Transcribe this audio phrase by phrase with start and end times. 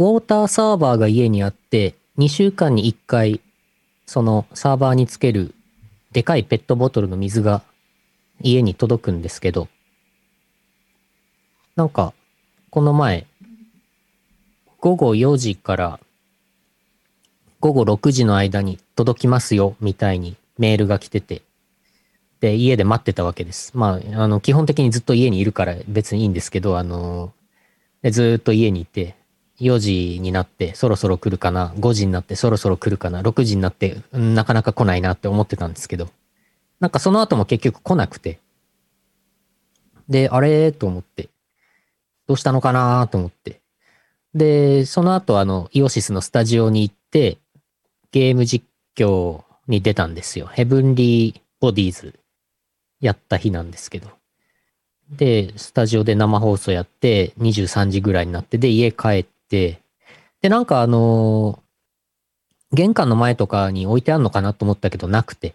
[0.00, 3.42] ウォーターサーバーが家にあって、2週間に1回、
[4.06, 5.54] そのサーバーにつける
[6.12, 7.60] でかいペットボトルの水が
[8.40, 9.68] 家に届くんですけど、
[11.76, 12.14] なんか、
[12.70, 13.26] この前、
[14.78, 16.00] 午後4時から
[17.60, 21.42] 午後6時の間に届きますよ、みたいにメールが来てて、
[22.40, 23.72] で、家で待ってたわけです。
[23.74, 27.34] まあ、あの、基本的にずっと家にいるから別にいいんですけど、あの、
[28.00, 29.19] でずっと家にいて、
[29.60, 36.08] 4時になってそろそろ来るかな、5時になってそろそろ来るかな、6時になってなかなか来ないなって思ってたんですけど、
[36.80, 38.38] なんかその後も結局来なくて、
[40.08, 40.72] で、あれ？
[40.72, 41.28] と思って、
[42.26, 43.06] どうしたのかな？
[43.08, 43.60] と思って。
[44.34, 47.38] で、その後あの、イオシスのスタジオに行って、
[48.12, 50.46] ゲーム実況に出たんですよ。
[50.46, 52.18] ヘブンリーボディーズ
[53.00, 54.08] やった日なんですけど。
[55.10, 59.82] で、スタジオで生放送やって、23時ぐらいになって、で、家帰っ、で、
[60.42, 61.70] なんかあのー
[62.72, 65.54] 玄関の前とかに置いてあんのかなと思ったけど、なくて。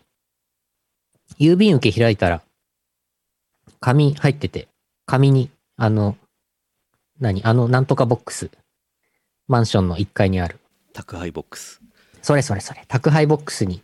[1.39, 2.41] 郵便受け開いたら、
[3.79, 4.67] 紙入ってて、
[5.05, 6.17] 紙に、あの、
[7.19, 8.49] 何あの、なんとかボックス。
[9.47, 10.59] マンションの1階にある。
[10.91, 11.81] 宅配ボックス。
[12.21, 13.81] それそれそれ、宅配ボックスに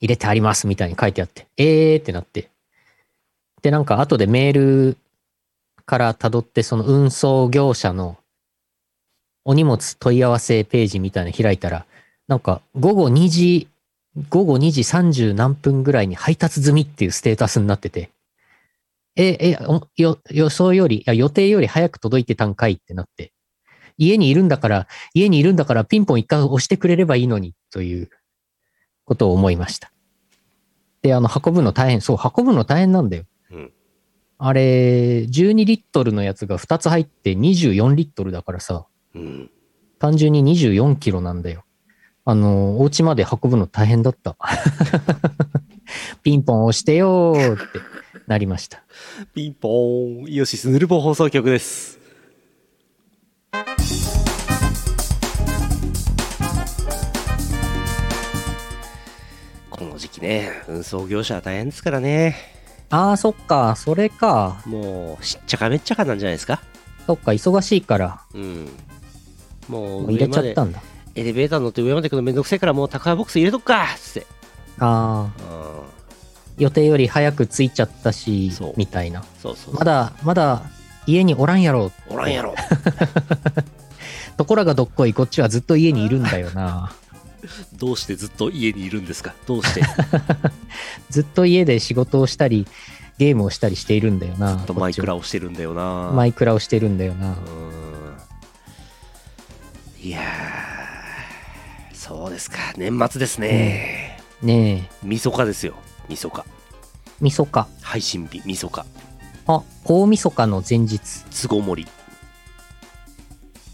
[0.00, 2.50] 入れてありますみたいに書いてあって、えーってなって。
[3.60, 4.96] で、なんか後でメール
[5.84, 8.16] から辿って、その運送業者の
[9.44, 11.86] お荷物問い合わせページみたいなの開いたら、
[12.28, 13.68] なんか午後2時、
[14.28, 18.10] 午後2時30何分ぐらいに配達済みっていうステータスになってて、
[19.16, 23.32] え、え、およ予想より、予定より早く届いてたんかいってなって、
[23.98, 28.08] 家にいるんだから、家にいるんだからピンポン一回押してくれればいいのにという
[29.04, 29.92] ことを思いました。
[31.02, 33.24] で、あの、運ぶの大変、そう、運ぶの大変なんだよ。
[33.50, 33.72] うん。
[34.38, 39.50] あれ、12リットルのやつが2つ入って24リットルだからさ、うん。
[39.98, 41.64] 単純に24キロなんだよ。
[42.24, 44.36] あの、お家まで運ぶの大変だった。
[46.22, 47.62] ピンポン押してよーって
[48.26, 48.82] なりました。
[49.34, 50.32] ピンポーン。
[50.32, 51.98] イオシスヌルポ放送局です。
[59.70, 62.36] この時期ね、運送業者は大変ですからね。
[62.88, 64.62] あー、そっか、それか。
[64.66, 66.62] もう、しっちゃかめっちゃかなんじゃないですか。
[67.06, 68.68] そっか、忙しいから、うん。
[69.72, 70.80] もう入れちゃったんだ。
[71.14, 74.26] エレベーター乗って上まで行くのめんどくせえからもう宅配ボックス入れとくかっつって。
[74.78, 75.82] あー、うん。
[76.58, 79.24] 予定より早く着いちゃったしみたいな。
[79.42, 79.74] そうそう。
[79.74, 80.62] まだ、まだ
[81.06, 81.90] 家におらんやろ。
[82.08, 82.54] おらんやろ。
[84.36, 86.92] ところがどっこい、こっちはずっと家にいるんだよな。
[87.76, 89.34] どうしてずっと家にいるんですか？
[89.46, 89.82] どうして？
[91.10, 92.66] ずっと家で仕事をしたり、
[93.18, 94.56] ゲームをしたりしているんだよな。
[94.56, 96.10] とマイクラをしてるんだよな。
[96.14, 97.28] マイクラをしてるんだよな。
[97.28, 97.71] うん
[100.02, 102.56] いやー、そうですか。
[102.76, 104.18] 年末ですね。
[104.42, 105.74] ねえ、みそかですよ。
[106.08, 106.44] みそか。
[107.20, 107.68] みそか。
[107.80, 108.84] 配信日、みそか。
[109.46, 110.98] あ、大みそかの前日。
[111.30, 111.86] つごもり。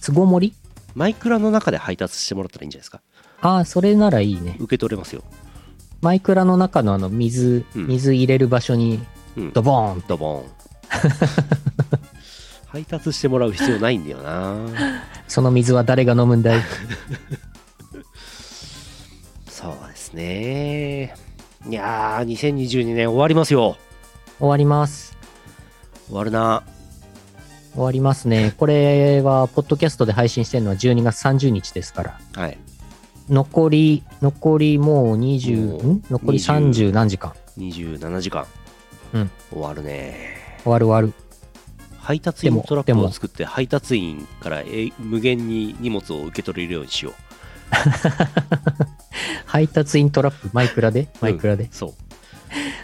[0.03, 0.55] つごもり？
[0.95, 3.01] マイクラの中で配達してもらったらいいんじゃないですか。
[3.41, 4.57] ああ、それならいいね。
[4.59, 5.23] 受け取れますよ。
[6.03, 9.03] マイクラの中のあの水、うん水入れる場所に
[9.35, 9.53] うん。
[9.53, 10.05] ドボーン。
[10.07, 10.45] ドボン。
[12.69, 14.57] 配達してもらう必要ないんだよな。
[15.29, 16.61] その水は誰が飲むんだい？
[19.49, 21.15] そうですね。
[21.69, 23.77] いやー、2022年終わりますよ。
[24.39, 25.17] 終わります。
[26.07, 26.63] 終わるな。
[27.75, 28.55] 終わりますね。
[28.57, 32.21] これは、ポッドキャストで配信してるのは12月30日ですから。
[32.35, 32.59] はい。
[33.29, 36.03] 残り、残りもう20、もうん？
[36.11, 38.47] 残り20 30何時間？27時間。
[39.13, 39.31] うん。
[39.53, 40.59] 終わるね。
[40.63, 41.28] 終わる終わる。
[42.09, 47.15] 配達員トラップでもを作って配達員からえ無限に荷物を受け取れるようにしよう。
[49.45, 51.09] 配達員トラップ、マイクラで？
[51.21, 51.65] マイクラで。
[51.65, 51.95] うんそう。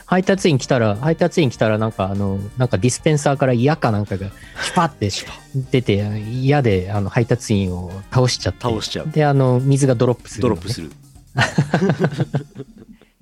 [0.05, 4.29] 配達員来たら、配達員来たらなんかあの、なんかディスペンサーから矢かなんかが
[4.63, 5.09] シュパって
[5.73, 6.05] 出て、
[6.43, 8.61] 矢であの配達員を倒しちゃって。
[8.61, 9.09] 倒しちゃう。
[9.11, 10.89] で、あの、水がドロップする、ドロップする。
[10.89, 10.95] る。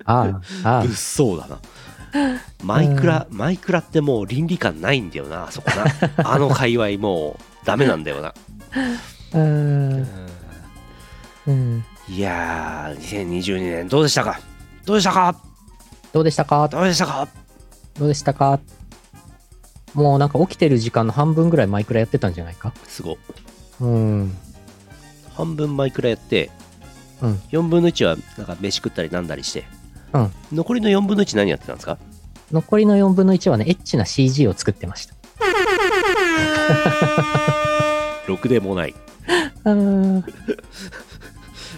[0.04, 1.60] ああ、ああ物騒だな。
[2.62, 5.86] マイクラ、マイクラってもう倫理観ないんだよな、あそこな。
[6.30, 8.34] あの界隈もうダメなんだよな。
[9.32, 10.06] うーん。
[11.46, 11.84] うん。
[12.08, 14.40] いやー、2022年どうでしたか？
[14.84, 15.36] どうでしたか？
[16.12, 16.68] どうでしたか？
[16.68, 17.28] どうでしたか？
[17.98, 18.60] どうでしたか？
[19.94, 22.72] もうなんか起きてる時間の半分ぐらいマイクラやってたんじゃないか？
[22.88, 23.18] すごい。
[23.80, 24.36] うん。
[25.34, 26.50] 半分マイクラやって、
[27.22, 29.64] うん4分の1はなんか飯食ったりなんだりして、
[30.12, 31.98] うん残りの4分の1何やってたんですか？
[32.52, 35.14] 残りの4分の1はね、エッチな CG を作ってました。
[38.28, 38.94] ろくでもない。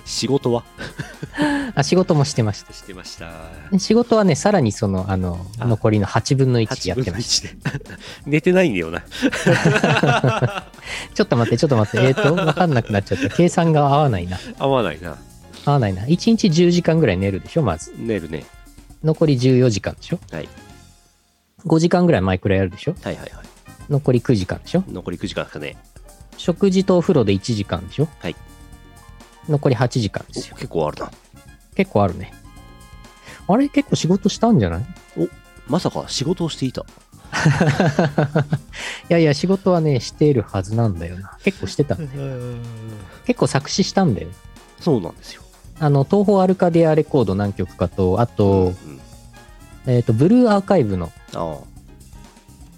[0.05, 0.65] 仕事は？
[1.75, 2.73] あ仕事もしてました。
[2.73, 3.33] してました。
[3.79, 7.57] 仕事はね、さらにその、あの、あ残りの8分の1 8やってまし1で。
[8.27, 9.01] 寝てないんだよな。
[9.01, 10.67] た。
[11.15, 12.07] ちょっと待って、ちょっと待って。
[12.07, 13.29] えっ、と、わかんなくなっちゃった。
[13.31, 14.39] 計算が合わないな。
[14.59, 15.17] 合わないな。
[15.65, 16.03] 合わないな。
[16.03, 17.93] 1日10時間ぐらい寝るでしょ、まず。
[17.97, 18.45] 寝るね。
[19.03, 20.19] 残り14時間でしょ？
[20.31, 20.49] はい。
[21.67, 22.95] 5時間ぐらいマイクラやるでしょ？
[23.03, 23.47] はいはいはい。
[23.91, 24.85] 残り9時間でしょ？
[24.89, 25.77] 残り9時間ですかね。
[26.37, 28.09] 食事とお風呂で1時間でしょ？
[28.21, 28.37] はい。
[29.49, 30.57] 残り8時間でおすよ。
[30.57, 31.11] 結構あるな。
[31.75, 32.33] 結構あるね。
[33.47, 33.69] あれ？
[33.69, 34.81] 結構仕事したんじゃない？
[34.81, 34.85] い
[35.69, 36.85] まさか仕事をしていた。
[39.09, 41.37] やいや、仕事はね、しているはずなんだよな。
[41.43, 41.97] 結構してた。
[41.97, 44.29] 結構作詞したんだよ。
[44.81, 45.43] そうなんですよ。
[45.85, 48.73] あの、東方アルカディアレコード何曲かと、あと、
[49.87, 51.59] うん、えっ、と、ブルーアーカイブのあ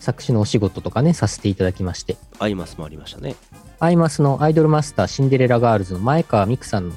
[0.00, 2.16] 作詞のお仕事とかね、させていただきまして。
[2.40, 3.36] あ、アイマスもありましたね。
[3.78, 6.96] アイマスのアイドルマスターシンデレラガールズの前川みくさんの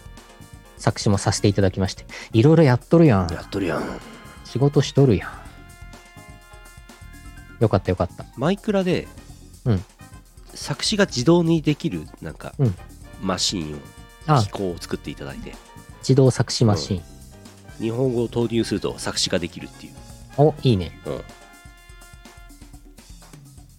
[0.78, 2.06] 作詞もさせていただきまして。
[2.34, 3.32] いろいろやっとるやん。
[3.32, 3.84] やっとるやん。
[4.46, 5.32] 仕事しとるやん。
[7.62, 8.26] よかったよかった。
[8.36, 9.08] マイクラで、
[9.66, 9.84] うん
[10.56, 12.76] 作詞が自動にできる、なんか、うん
[13.22, 13.80] マシーンを、
[14.26, 15.54] あ機構を作っていただいて、
[16.00, 17.04] 自動作詞マシーン。
[17.80, 19.94] 日本語を投入すると作詞ができるっていう。
[20.38, 21.00] お、いいね。
[21.06, 21.22] うん。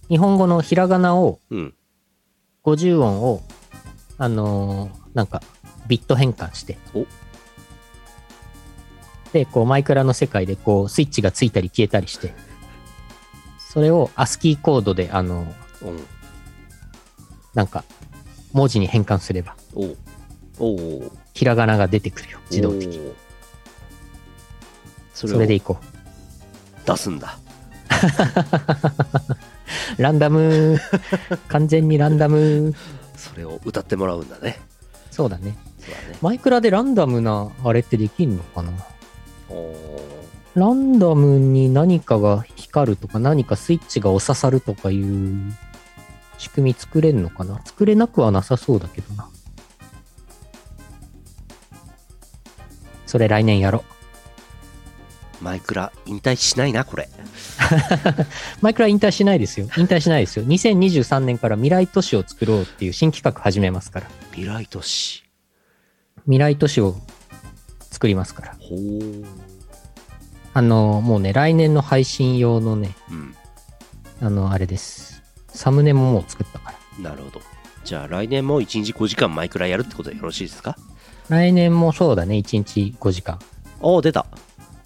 [0.09, 1.73] 日本語のひらがなを、うん。
[2.63, 3.41] 50音を、
[4.17, 5.41] あのーなんか、
[5.87, 6.77] ビット変換して。
[6.93, 7.05] お
[9.33, 12.33] で、こう、マイクラの世界で、こう、スイッチがついたり消えたりして、
[13.57, 16.03] それを ASCII コードで、あのーうん。
[17.53, 17.83] なんか、
[18.53, 19.97] 文字に変換すれば、おう
[20.59, 23.13] おうひらがなが出てくるよ、自動的に。
[25.13, 25.77] そそれでれをいこ
[26.85, 27.37] 出すんだ。
[29.97, 30.01] う。
[30.01, 30.79] ランダム、
[31.47, 32.73] 完全にランダム。
[33.15, 34.59] それを歌ってもらうんだね。
[35.11, 35.55] そうだね。
[35.79, 36.17] そうだね。
[36.21, 38.71] マイクラでランダムな、あれってできんのかな？
[40.55, 45.53] ランダムに何かが光るとか何かスイッチがお刺さるとかいう
[46.37, 47.61] 仕組み作れんのかな？
[47.63, 49.10] 作れなくはなさそうだけど
[53.11, 53.83] それ来年やろ
[55.41, 57.09] マイクラ引退しないな、これ。
[57.11, 57.17] う。
[58.63, 59.67] マイクラ引退しないですよ。
[59.75, 60.45] 引退しないですよ。
[60.45, 64.07] 2023年から未来都市を作ろうっていう新企画始めますから。
[64.31, 65.25] 未来都市。
[66.23, 66.95] 未来都市を
[67.89, 68.55] 作りますから。
[68.61, 69.25] ほう。
[70.53, 73.35] あの、もうね、来年の配信用のね、うん。
[74.21, 75.21] あの、あれです。
[75.49, 77.09] サムネももう作ったから。
[77.09, 77.41] なるほど。
[77.83, 80.77] じゃあ来年も1日5時間マイクラやるってことでよろしいですか？
[81.31, 83.39] 来年もそうだね、1日5時間。
[83.79, 84.25] おお、出た。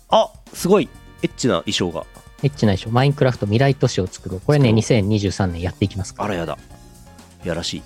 [0.09, 0.88] あすごい。
[1.24, 2.06] エッチな衣装が。
[2.44, 4.42] エッチな衣装、マインクラフト未来都市を作ろう。
[4.42, 6.25] これね、2023年やっていきますから。
[6.25, 6.59] あらやだ。
[7.44, 7.83] やらしい。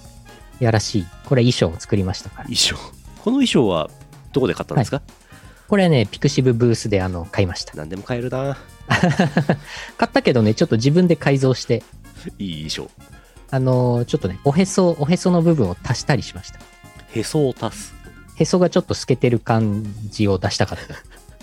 [0.60, 1.06] やらしい。
[1.24, 2.44] これ衣装を作りましたから。
[2.50, 2.76] 衣装。
[2.76, 3.90] この衣装は
[4.34, 5.02] どこで買ったんですか、
[5.70, 7.78] これね、ピクシブブースであの、買いました。
[7.78, 8.58] 何でも買えるな。
[9.98, 11.82] 買ったけどね、ちょっと自分で改造して、
[12.40, 12.92] いい衣装。
[13.52, 16.60] あのーちょっとね、おへそ、おへその部分を足したりしました。
[17.14, 17.99] へそを足す。
[18.40, 20.96] へそがちょっと透けてる感じを出したかった。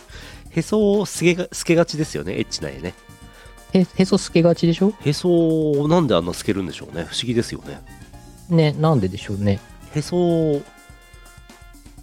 [0.51, 2.95] へそを透けが透けがちですよね、エッチな絵ね。
[3.73, 4.93] へ、へそ透けがちでしょ？
[5.05, 7.05] へそをなんであんな透けるんでしょうね。
[7.05, 7.81] 不思議ですよね。
[8.49, 9.61] ね、なんででしょうね。
[9.95, 10.63] へそを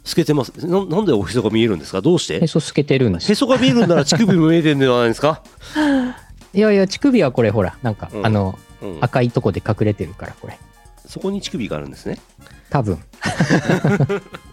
[0.04, 0.50] 透けてます。
[0.68, 2.02] ななんでおへそが見えるんですか？
[2.02, 2.44] どうして？
[2.44, 3.36] へそ透けてるんですへ。
[3.36, 5.42] そが見えるんなら乳首も見えてるんじゃないですか？
[6.54, 8.98] いやいや、乳首はこれほら、なんか、うんあの、うん。
[9.02, 10.60] 赤いとこで隠れてるから、これ。
[11.08, 12.20] そこに乳首があるんですね。
[12.70, 13.00] 多分。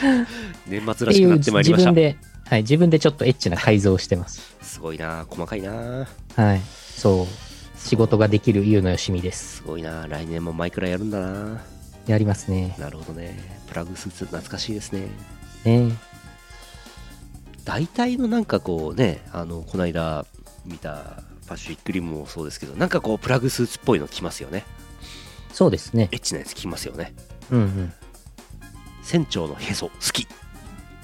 [0.66, 1.94] 年末らしくなってまいりました自分。
[1.94, 2.16] で、
[2.48, 4.56] はい、自分でちょっとエッチな改造をしてます。
[4.62, 6.60] すごいな細かいなはい。
[6.96, 7.26] そう。
[7.78, 9.58] 仕事ができるゆうのよしみです。
[9.58, 11.62] すごいな来年もマイクラやるんだな
[12.06, 12.74] やりますね。
[12.78, 13.38] なるほどね。
[13.68, 15.08] プラグスーツ懐かしいですね。
[15.64, 15.92] ね
[17.64, 20.24] 大体のなんかこうね、あの、この間
[20.64, 24.64] 見たパシフィックリムもそうですけど、なんかこうプラグスーツっぽいの着ますよね。
[25.52, 26.08] そうですね。
[26.12, 27.14] エッチなやつ着ますよね。
[27.50, 27.92] うんうん。
[29.06, 30.26] 船長のへそ、好き。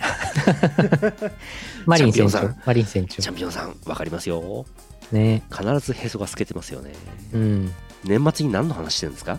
[1.86, 2.50] マリン船長。
[2.66, 3.32] マリン船長チャ。
[3.32, 4.66] ンピオンさん、わかりますよ。
[5.12, 6.92] ね必ずへそが透けてますよね。
[7.32, 7.72] うん。
[8.04, 9.38] 年末に何の話してるんですか？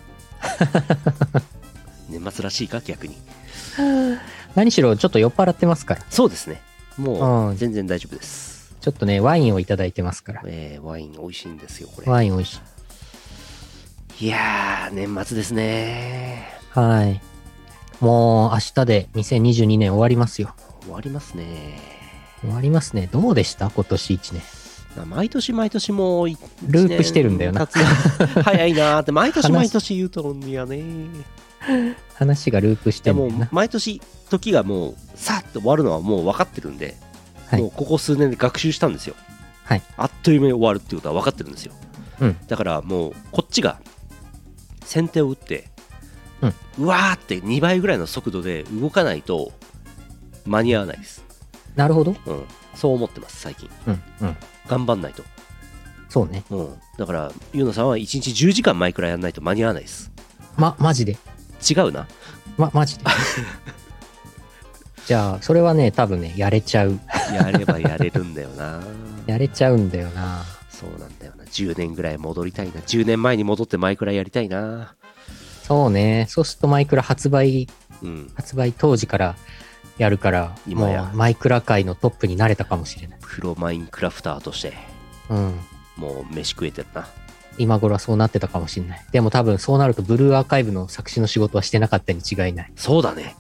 [2.10, 3.18] 年末らしいか逆に。
[4.56, 6.06] 何しろちょっと酔っ払ってますから。
[6.10, 6.62] そうですね。
[6.98, 8.74] もううん全然大丈夫です。
[8.80, 10.42] ちょっとね、ワインをいただいてますから。
[10.46, 12.10] えーワイン美味しいんですよ、これ。
[12.12, 12.62] ワイン美味し
[14.20, 14.26] い。
[14.26, 16.48] いやー、年末ですね。
[16.70, 17.20] はい。
[18.00, 20.56] もう明日で2022年終わりますよ。
[20.82, 21.80] 終わりますね。
[22.42, 23.08] 終わりますね。
[23.12, 23.70] どうでした？
[23.70, 24.42] 今年1年。
[25.08, 27.66] 毎年毎年もういループしてるんだよな
[28.44, 30.84] 早いなーって 毎年毎年言うとるんやね。
[31.60, 31.96] はい。
[32.14, 33.50] 話がループしてでもんだよな。
[33.52, 36.96] 毎年時がもうさっと終わるのはもう分かってるんで、
[37.48, 39.16] はいもうここ数年で学習したんですよ、
[39.64, 41.74] はいあっという間に終わるっていうことは分かってるんですよ、
[42.20, 43.80] うんだからもうこっちが
[44.84, 45.70] 先手を打って、
[46.80, 49.52] うわーって2倍ぐらいの速度で動かないと
[50.46, 51.24] 間に合わないです、
[51.76, 52.16] なるほど。
[52.26, 52.44] うん、
[52.76, 54.38] そう思ってます最近うん、うん。
[54.68, 55.24] 頑張んないと、
[56.10, 56.44] そうね。
[56.50, 60.12] うん、だからゆうのさんは1日10時間マイクラやんないと間に合わないです
[60.58, 61.18] ま、マジで？
[61.70, 62.08] 違うな
[62.58, 63.06] ま、マジで？
[65.06, 66.98] じゃあ、それはね、多分ね、やれちゃう。
[67.34, 68.82] やればやれるんだよな
[69.28, 70.44] やれちゃうんだよな。
[70.70, 74.96] そうなんだよな10年ぐらい戻りたいな10年前に戻ってマイクラやりたいな
[75.64, 76.28] そうね。
[76.30, 77.68] そうするとマイクラ発売、
[78.02, 79.36] うん発売当時から
[79.98, 83.20] やるから、今やもうマイクラ界のトップになれたかもしれない。
[83.22, 84.74] プロマインクラフターとして
[85.30, 85.60] うん。
[85.96, 87.08] もう飯食えてるな
[87.58, 89.06] 今頃はそうなってたかもしれない。
[89.12, 92.72] でも多分そうなるとブルーアーカイブの作詞の仕事はしてなかったに違いない。
[92.76, 93.36] そうだね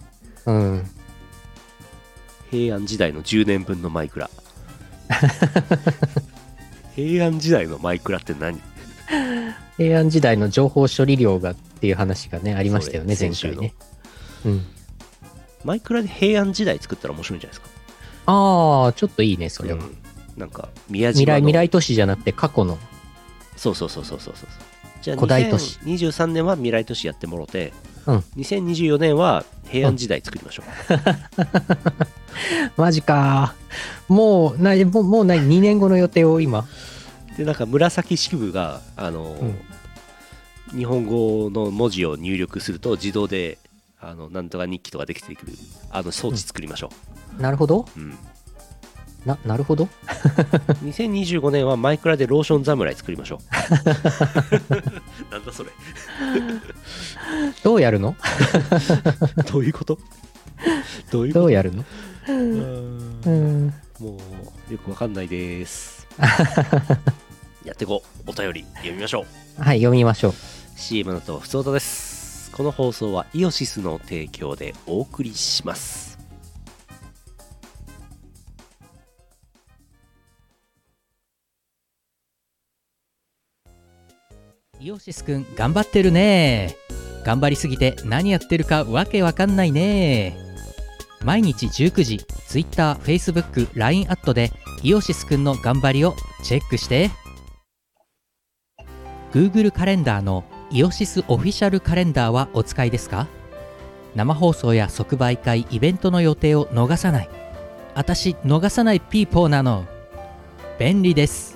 [0.45, 0.85] うん。
[2.51, 4.29] 平安時代の10年分のマイクラ
[6.95, 8.61] 平安時代のマイクラって何？
[9.77, 13.73] 平安時代の情報処理量がっていう話がね、ありましたよね、前回ね。
[14.45, 14.65] うん。
[15.65, 17.69] マイクラで平安時代作ったら面白いんじゃないですか？
[18.25, 19.79] ああ、ちょっといいね、それは。
[19.79, 19.97] うん
[20.37, 22.77] なんか宮島未来、の未来都市じゃなくて過去の。
[23.57, 24.49] そうそうそうそうそうそう
[25.01, 27.73] じゃあ古代都市2023年は未来都市やってもろて、
[28.07, 30.65] うん2024年は平安時代作りましょう、
[32.81, 33.53] マジか。
[34.07, 36.65] もう、なもう、もう何 ?2 年後の予定を今。
[37.37, 39.35] でなんか紫式部があの、
[40.75, 43.57] 日本語の文字を入力すると自動で
[43.99, 45.53] あのなんとか日記とかできてくる
[45.91, 46.89] あの装置作りましょ
[47.39, 47.85] なるほど。
[47.95, 48.17] う、うん。
[49.25, 49.87] な、なるほど。
[50.83, 53.39] 2025年はマイクラでローション侍作りましょう。
[55.31, 55.69] なんだそれ。
[57.63, 58.15] どうやるの？
[59.51, 59.97] どういうこと？
[61.11, 61.83] どういうこどうやるの？
[61.83, 63.73] とうん。
[63.99, 64.17] も
[64.69, 66.05] うよくわかんないです。
[67.63, 68.29] やっていこう。
[68.29, 69.25] お便り読みましょ
[69.57, 69.61] う。
[69.63, 70.33] はい、読みましょう。
[70.83, 72.51] CM のとふつおたです。
[72.51, 76.19] この放送はイオシスの提供でお送りします。
[84.81, 86.75] イオシスくん頑張ってるね。
[87.23, 90.35] 頑張りすぎて何やってるかわけわかんないね。
[91.23, 92.17] 毎日19時
[92.49, 94.51] Twitter、Facebook、LINE アットで
[94.83, 96.13] イオシスくんの頑張りを
[96.43, 97.09] チェックして。
[99.31, 100.43] Google カレンダーの
[100.75, 103.27] イオシスオフィシャルカレンダーはお使いですか？
[104.15, 107.29] 生放送や即売会イベントの予定を逃さない。
[107.93, 109.85] 私逃さないピーポーなの。
[110.79, 111.52] 便利です。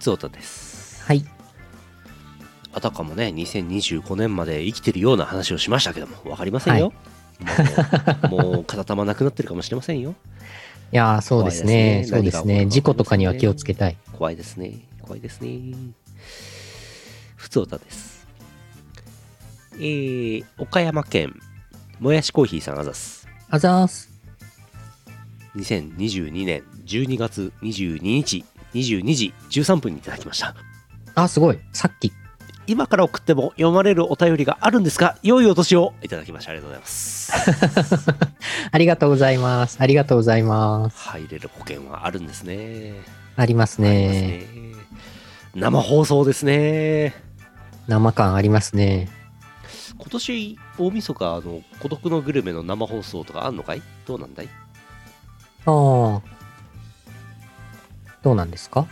[0.00, 1.04] ふつおたです。
[1.04, 1.22] はい。
[2.72, 6.94] あたかもね2025年まで生きてるような話をしましたけども分かりませんよ、
[8.30, 10.14] もうもう 片玉なくなってるかもしれませんよ。
[10.90, 12.00] いやー、そうですね。
[12.00, 12.04] ね。
[12.06, 12.64] そうですね。
[12.64, 13.96] 事故とかには気をつけたい。
[14.16, 14.88] 怖いですね。
[15.02, 15.74] 怖いですね。
[17.36, 18.26] ふつおたです。
[19.74, 21.38] えー、岡山県
[21.98, 23.28] もやしコーヒーさんあざす。
[23.50, 24.08] あざーす。
[25.56, 30.54] 2022年12月22日22時13分にいただきました
[31.14, 31.58] あ、すごい。
[31.72, 32.12] さっき。
[32.66, 37.32] 今から送っても読まれるお便りがあるんですが良いお年をいただきましたありがとうございます
[38.70, 39.76] ありがとうございます。
[39.80, 41.08] ありがとうございます。
[41.08, 42.92] 入れる保険はあるんですね
[43.36, 44.38] ありますありますね。
[44.38, 44.46] ね
[45.54, 47.14] 生放送ですね
[47.88, 49.08] 生感ありますね。
[49.98, 53.82] 今年大晦日あの孤独のグルメの生放送とかあんのかい？
[54.06, 54.48] どうなんだい？
[55.66, 56.39] ああ。
[58.22, 58.86] どうなんですか？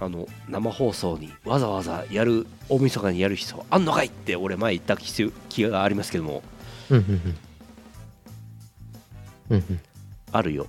[0.00, 6.42] あの生放送にわざわざやる大晦日にやる必要あんのかいって俺前言った気がありますけども
[6.90, 7.36] うんうんうん。
[9.50, 9.80] うんうん。
[10.32, 10.66] あるよ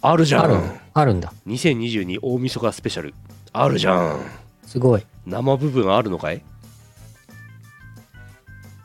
[0.00, 1.32] あるじゃあるんあるんだ。
[1.46, 3.14] 2022大晦日スペシャル
[3.52, 4.20] あるじゃん
[4.64, 5.04] すごい。
[5.26, 6.42] 生部分あるのかい？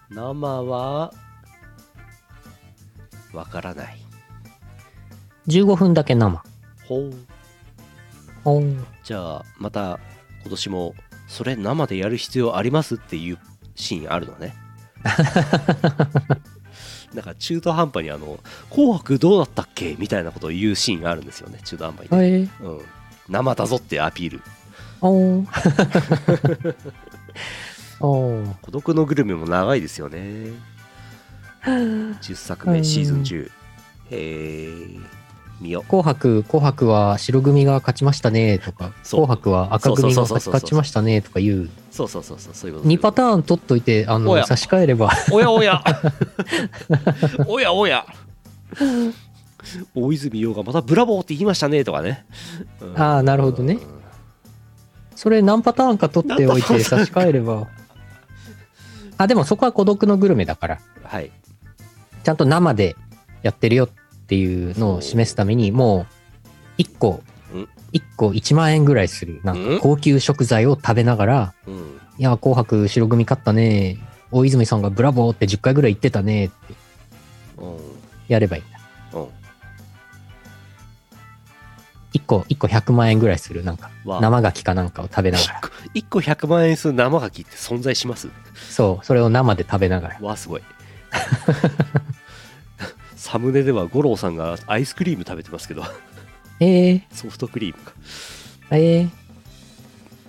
[0.10, 1.14] 生は
[3.34, 3.98] わからない
[5.48, 6.44] 15分だけ生。
[6.88, 7.14] ほう
[9.04, 10.00] じゃあまた
[10.42, 10.96] 今年も
[11.28, 13.40] それ生でやる必要ありますっていう
[13.76, 14.56] シーンあるのね。
[17.14, 21.60] なんか中途半端にあの「紅白どうだったっけ?」みたいなことを言うシーンがあるんですよね。
[21.64, 22.86] 中途半端にね、えー、うん、
[23.30, 24.42] 生だぞってアピール。
[28.62, 30.52] 孤独のグルメも長いですよね。
[31.66, 32.86] 10作目うん。
[32.86, 33.50] シーズン10へ
[34.12, 35.25] え
[35.62, 45.84] 見よ紅白、紅白は白組が勝ちましたねとか、紅白は赤組が勝ちましたねとかいう、そうそうそうそうそういうこと2パターン取っといて、あの、差し替えれば、おやおや。
[47.48, 48.06] おやおや。
[49.96, 52.26] 大泉洋がまたブラボーって言いましたねとかね、
[52.82, 53.02] うん。
[53.02, 53.80] あーなるほどね。
[55.16, 57.68] それ何パターンか取っておいて差し替えれば。
[59.18, 61.32] あ、でもそこは孤独のグルメだから、はい。
[62.24, 62.96] ちゃんと生で
[63.42, 66.08] やってるよっていうのを示すために、も
[66.80, 67.22] う、1個
[67.54, 69.78] うん、1個1万円ぐらいする、なんうん？
[69.78, 73.98] か高級食材を食べながら、うんいや、紅白白組勝ったね。
[74.32, 76.56] 大泉さんがブラボーって10回ぐらい言ってたねって
[77.58, 77.78] うん
[78.28, 78.80] やればいいんだ。
[79.20, 79.28] うん
[82.14, 85.62] 1個、1個100万円ぐらいする、なんか、わ生牡蠣かなんかを食べながら。
[85.94, 88.30] 1個100万円する生牡蠣って存在します？
[88.56, 90.20] そう、それを生で食べながら。
[90.22, 90.62] わあすごい
[93.16, 95.84] サムネでは五郎さんがアイスクリーム食べてますけど。
[96.60, 97.94] えー、ソフトクリームか。
[98.72, 99.10] えー、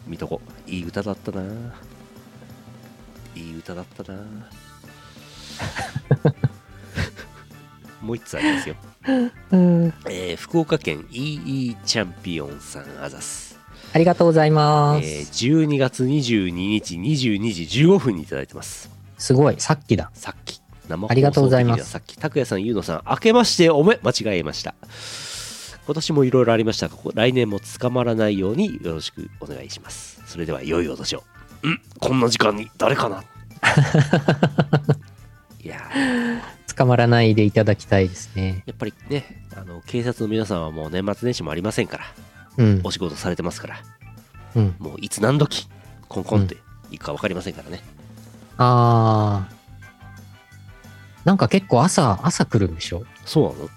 [0.07, 1.43] 見とこいい歌だったな。
[3.35, 4.19] いい歌だったな。
[8.03, 8.77] もう一つありますよ、
[9.53, 9.93] うん。
[10.09, 13.59] えー福岡県 EE チャンピオンさんあざす、
[13.93, 15.07] ありがとうございます。
[15.07, 18.91] えー12月22日22時15分にいただいてます。
[19.19, 20.11] すごい、さっきだ。
[20.15, 24.75] さっき生ありがとうございますさっき拓也さんゆうのさん明けましておめ間違えました
[25.87, 31.23] 今年もいろいろありましたが来年も捕まらないようによろしくお願いしますそれでは良いお年をん
[32.01, 33.23] こんな時間に誰かな
[35.63, 38.63] いやー捕まらないでいただきたいですね。
[38.67, 42.05] やっぱりねあの警察の皆さんはもう年末年始もありませんから
[42.59, 42.91] うんお。
[42.91, 43.77] 仕事されてますから
[44.57, 44.75] うん。
[44.79, 45.69] もういつ何時
[46.09, 46.59] コンコンって
[46.91, 47.83] いくか分かりませんからね、
[48.59, 49.56] あー。
[51.27, 53.03] なんか結構朝、朝来るんでしょ？
[53.25, 53.69] そうなの？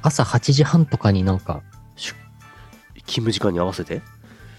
[0.00, 1.60] 朝8時半とかになんか、
[1.96, 2.12] 勤
[3.06, 4.00] 務時間に合わせて？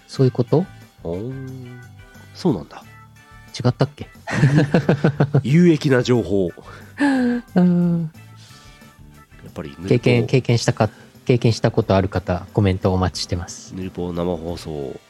[0.06, 0.64] そういうこと？
[1.02, 1.80] おー。
[2.34, 2.82] そうなんだ。
[3.62, 4.08] 違ったっけ？
[5.42, 6.50] 有益な情報。
[7.56, 8.10] うん。
[9.42, 10.88] やっぱり経験、経験したか、
[11.24, 13.74] 経験したことある方、コメントお待ちしてます。
[13.74, 15.00] ヌルポ生放送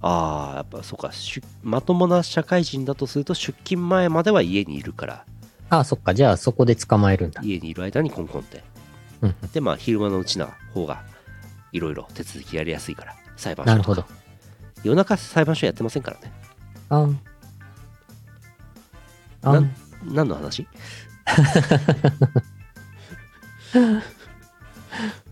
[0.00, 5.24] ああやっぱそうか出まともな社会人だとすると出勤前までは家にいるから
[5.70, 6.14] ああ、そっか。
[6.14, 7.42] じゃあそこで捕まえるんだ。
[7.44, 8.62] 家にいる間にコンコンって
[9.22, 9.34] うん。
[9.52, 11.02] でまあ昼間のうちな方が
[11.72, 14.04] いろいろ手続きやりやすいから裁判所なるほど。
[14.84, 16.32] 夜中裁判所やってませんからね
[16.88, 17.20] あん。
[19.42, 19.74] あなんん。
[20.04, 20.66] 何の話？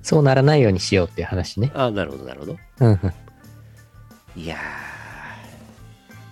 [0.02, 1.72] そうならないようにしようっていう話ね。
[1.74, 3.12] ああなるほどなるほどうんうん。
[4.36, 4.58] いやー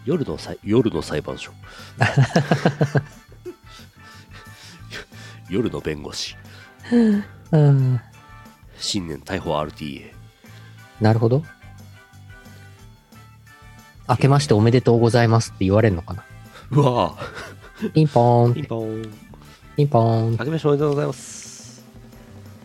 [0.05, 1.53] 夜の裁夜の裁判所
[5.49, 6.37] 夜の弁護士
[7.53, 8.01] うん。
[8.79, 10.13] 新年逮捕 RTA
[11.01, 11.43] なるほど。
[14.09, 16.25] 明けましておめでとうございますって言われるのかな？
[16.71, 17.15] うわ
[17.95, 18.69] ピンポーンっピンて。
[18.69, 19.15] ポーン
[19.77, 20.31] ピンポーン。
[20.33, 21.83] 明けましておめでとうございます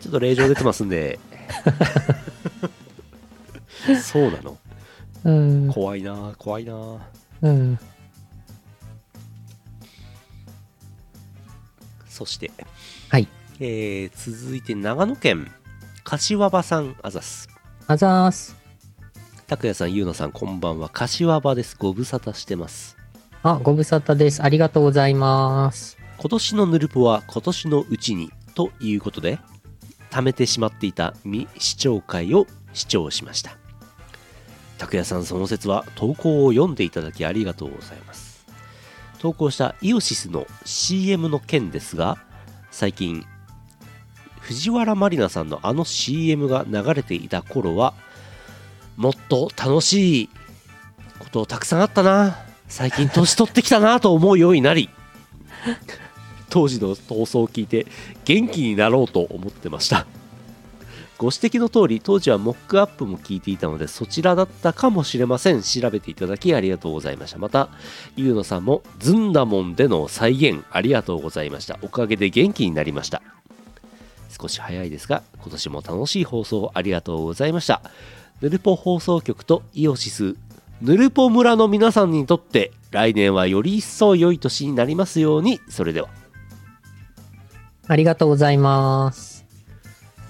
[0.00, 1.18] ちょっと令状出てますんで
[4.02, 4.58] そうなの？
[5.24, 5.72] うん。
[5.72, 6.74] 怖いな怖いな
[7.42, 7.78] うん。
[12.08, 12.50] そして、
[13.08, 13.28] はい。
[13.60, 15.50] えー続いて長野県
[16.04, 17.48] 柏場さんあざす
[17.86, 18.56] あざーす。
[19.46, 22.96] 拓也さんゆうのさんこんばんは柏場ですご無沙汰してます
[23.42, 24.42] あ、ご無沙汰です。
[24.42, 25.96] ありがとうございます。
[26.18, 29.38] 今年のヌルポは今年のうちにということで
[30.10, 33.56] 貯めてしまっていた未視聴会を視聴しました
[34.80, 38.46] 拓也さんその説は投稿を読んでいただきありがとうございます。
[39.18, 42.16] 投稿したイオシスの CM の件ですが
[42.70, 43.26] 最近
[44.40, 47.92] 藤原まりなさんのあの CM が流れていた頃は
[48.96, 50.30] もっと楽しい
[51.18, 52.38] ことたくさんあったな。
[52.66, 54.88] 最近年取ってきたなと思うようになり
[56.48, 57.86] 当時の放送を聞いて
[58.24, 60.06] 元気になろうと思ってました
[61.20, 65.60] ご指摘の通り当時はモックアップも聞いていたのでそちらだったかもしれません。
[65.60, 67.36] 調べていただきありがとうございました。
[67.36, 67.68] また
[68.16, 71.78] ゆうのさんもずんだもんでの再現ありがとうございました。
[71.82, 73.20] おかげで元気になりました。
[74.30, 77.82] 少し早いですが今年も楽しい放送ありがとうございました。
[78.40, 80.36] ヌルポ放送局とイオシス
[80.80, 85.60] ヌルポ村の皆さんにとって来年はより一層良い年になりますように。
[85.68, 86.08] それでは。
[87.88, 89.44] ありがとうございます。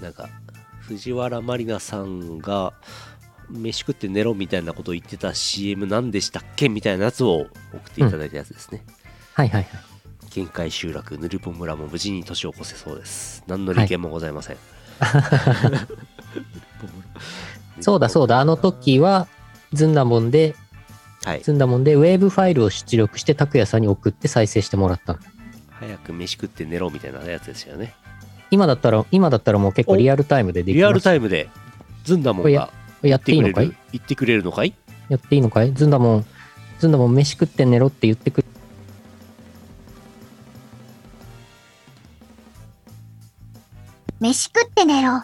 [0.01, 0.27] なんか
[0.91, 2.73] 藤原まりなさんが
[3.49, 8.83] 飯食って寝ろみたいなことを言ってた CM 何でしたっけみたいなやつを送っていただいたやつですね。
[9.33, 9.69] はいはいはい。
[10.29, 13.43] 限界集落ヌルポ村も無事に年を越せそうです。
[13.47, 14.57] 何の利権もございません。
[17.79, 19.27] そうだそうだ、あの時は、
[19.73, 20.55] ずんだもんで、
[21.23, 21.41] はい。
[21.41, 25.19] ずんだもんで、ウェーブファイルを出力して、拓也さんに送って再生してもらったの。
[25.71, 27.93] 早く飯食って寝ろみたいなやつですよね。
[28.51, 30.77] 今だったら、今だったらもう結構リアルタイムでできます。
[30.77, 31.49] リアルタイムで
[32.03, 32.69] ずんだもんがや
[33.01, 33.73] 言っていいのかい？
[33.93, 34.43] 言ってくれる？
[34.43, 34.73] のかい？
[35.09, 35.73] やっていいのかい？
[35.73, 36.25] ずんだもん、
[36.79, 38.47] ずんだもん飯食って寝ろって言ってくる。
[44.19, 45.23] 飯食って寝ろ。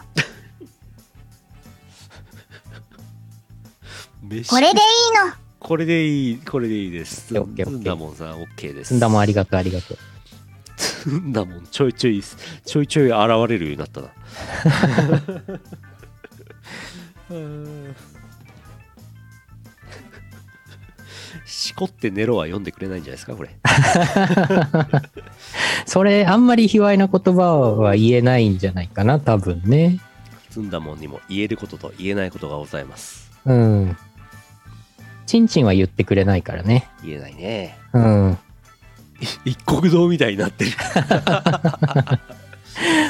[4.22, 4.78] 飯これでいい
[5.28, 5.34] の。
[5.60, 7.28] これでいい、これでいいです。
[7.28, 8.88] ずオッケーオッケーんだもんさん、OK です。
[8.88, 9.98] ずんだもんありがとうありがとう。
[11.04, 12.22] ずんだもん、ちょいちょい、
[12.64, 14.08] ちょいちょい現れるようになったな。
[17.30, 17.96] う ん
[21.46, 23.50] しこって寝ろは読んでくれないんじゃないですか、これ。
[25.86, 29.98] それ、あんまり卑猥な言葉は言えないんじゃないかな、多分ね。
[30.50, 33.30] ずんだもんにも言えることと言えないことがございます。
[33.44, 33.96] うん。
[35.26, 36.88] ちんちんは言ってくれないからね。
[37.02, 37.78] 言えないね。
[37.92, 38.38] うん。
[39.44, 40.70] 一国道みたいになってる。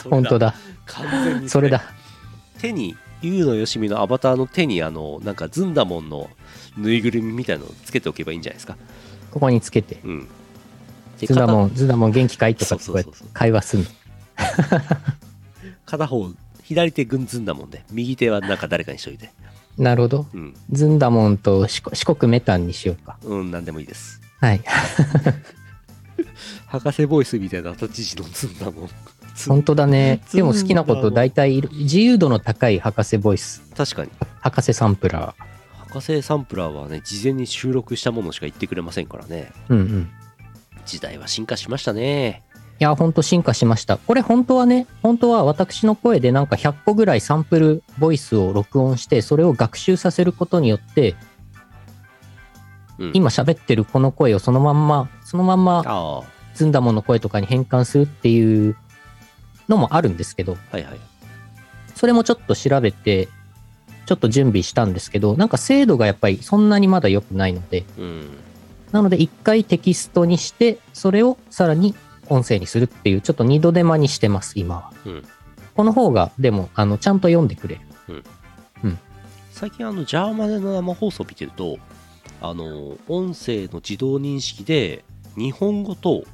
[0.09, 0.55] 本当だ。
[0.87, 1.83] 完全にそれだ。
[2.59, 6.31] 手に優のよしみのアバターの手にあのなんかずんだもんの
[6.77, 8.77] ぬいぐるみみたいのをつけておけばいいんじゃないですか
[9.31, 10.01] ここにつけて。
[10.05, 10.29] うん
[11.19, 13.87] でずんだもん、ずんだもん元気かいとかこうやって会話すんの。
[14.37, 14.87] 片
[15.85, 16.31] 片方
[16.63, 19.33] 左手軍ずんだもんで右手はなんか誰かにしといて
[19.77, 20.27] なるほど。
[20.33, 23.17] うんずんだもんと四国四国メタンにしようか。
[23.25, 24.63] うん何でもいいですはい。
[26.67, 28.91] 博士ボイスみたいな立ち位置のずんだもん
[29.47, 30.21] 本当だね。
[30.33, 31.63] でも好きなこと大体。
[31.73, 33.63] 自由度の高い博士ボイス。
[33.77, 35.45] 確かに博士サンプラー。
[35.89, 40.11] 博士サンプラーはね事前に収録したものしか言ってくれませんからねうんうん。
[40.85, 42.43] 時代は進化しましたね
[42.81, 43.97] いや、ほんと進化しました。
[43.97, 51.17] これ本当はね、本当は私の声でなんか100個ぐらいサンプルボイスを録音して、それを学習させることによって、
[52.99, 53.11] うん。
[53.15, 58.77] 今喋ってるこの声をそのまんま、そのまんまずんだもんの声とかに変換するっていう
[59.69, 60.99] のもあるんですけど、はいはい。
[61.95, 63.29] それもちょっと調べて、
[64.07, 68.29] ちょっと準備したんですけど、なんか精度がやっぱりそんなにまだ良くないので、うん。
[68.93, 71.95] なので一回テキストにして、それをさらに
[72.29, 74.93] 音声にするっていう、ちょっと二度手間にしてます、今は。
[75.05, 75.25] うん。
[75.75, 77.81] この方が、でも、あの、ちゃんと読んでくれる。
[79.59, 81.79] 最近あのジャーマネの生放送を見てると
[82.41, 85.05] あの音声の自動認識で
[85.37, 86.25] 日本語と、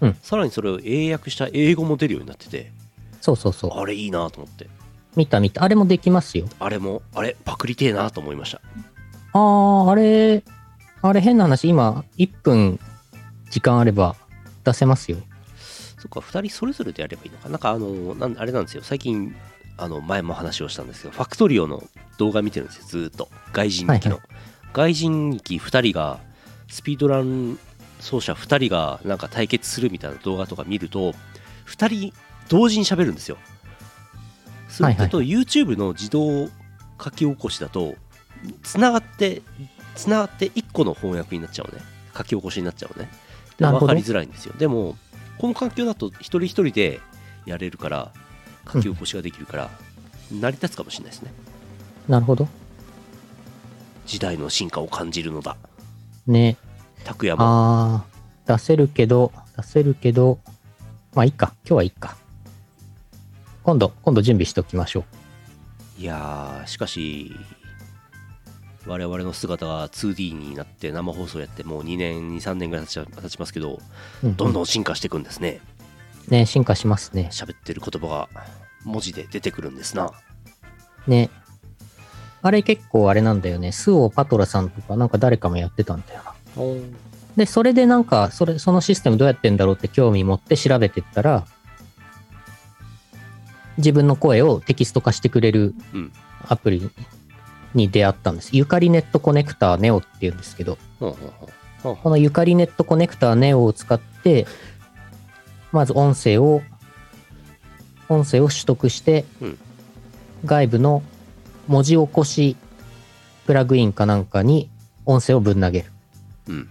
[0.00, 0.16] うん。
[0.22, 2.72] さらにそれを英訳した英語も出るようになってて。
[3.20, 3.70] そうそうそう。
[3.72, 4.68] あれいいなと思って。
[5.16, 5.62] 見た見た。
[5.62, 6.46] あれもできますよ。
[6.58, 8.60] あれもあれパクりてえなと思いました。
[9.32, 10.42] あー、あれ、
[11.02, 12.80] あれ変な話、今、1分
[13.50, 14.16] 時間あれば
[14.64, 15.18] 出せますよ。
[15.98, 17.48] そっか2人それぞれでやればいいのか。
[17.50, 18.82] なんかあのなんあれなんですよ。
[18.82, 19.34] 最近
[19.76, 21.82] あの前も話をしたんですけどファクトリオの
[22.18, 23.28] 動画見てるんですよずーっと。
[23.52, 24.22] 外人機の、はい
[24.72, 26.20] 外人機2人が
[26.68, 27.58] スピードラン
[27.98, 31.14] 奏者2人がなんか対決するみたいな動画とか見ると
[31.66, 32.12] 2人
[32.48, 33.36] 同時に喋るんですよ。
[34.68, 36.48] すると、YouTube の自動
[37.02, 37.94] 書き起こしだと
[38.62, 39.42] つながって
[39.96, 41.82] つながって1個の翻訳になっちゃうね。
[42.16, 43.08] 書き起こしになっちゃうね。
[43.58, 44.54] 分かりづらいんですよ。
[44.58, 44.96] でも
[45.38, 47.00] この環境だと一人一人で
[47.46, 48.12] やれるから
[48.72, 49.70] 書き起こしができるから、
[50.30, 51.32] 成り立つかもしれないですね。
[52.08, 52.48] なるほど。
[54.10, 55.56] 時代の進化を感じるのだ
[56.26, 56.56] ね。
[57.04, 60.40] 拓也もあー、出せるけど、出せるけど、
[61.14, 61.54] まあいいか。
[61.64, 62.16] 今日はいいか。
[63.62, 65.04] 今度、今度準備しておきましょ
[65.98, 66.02] う。
[66.02, 67.36] いやーしかし
[68.84, 73.78] 我々の姿が 2D になって生放送やってもう2年23年ぐらい経ち経ちますけど
[74.24, 75.60] うんどんどん進化していくんですね
[76.28, 77.28] ね、進化しますね。
[77.32, 78.28] 喋ってる言葉が
[78.84, 80.10] 文字で出てくるんですな
[81.06, 81.28] ね。
[82.42, 83.72] あれ結構あれなんだよね。
[83.72, 86.34] スオパトラさんとかなんか誰かもやってたんだよな。
[87.36, 91.46] で、それでなんか、それ、そのシステムどうやってんだろうって興味持って調べてったら、
[93.76, 96.12] 自分の声をテキスト化してくれるうん
[96.48, 96.90] アプリ
[97.74, 98.50] に出会ったんです。
[98.52, 104.46] ゆかりネットコネクターネオっていうんですけど、このゆかりネットコネクターネオを使って、
[105.72, 106.62] まず音声を、
[108.08, 109.58] 音声を取得して、うん
[110.44, 111.02] 外部の
[111.70, 112.56] 文字起こし
[113.46, 114.68] プラグインかなんかに
[115.06, 115.92] 音声をぶん投げる。
[116.48, 116.68] うん。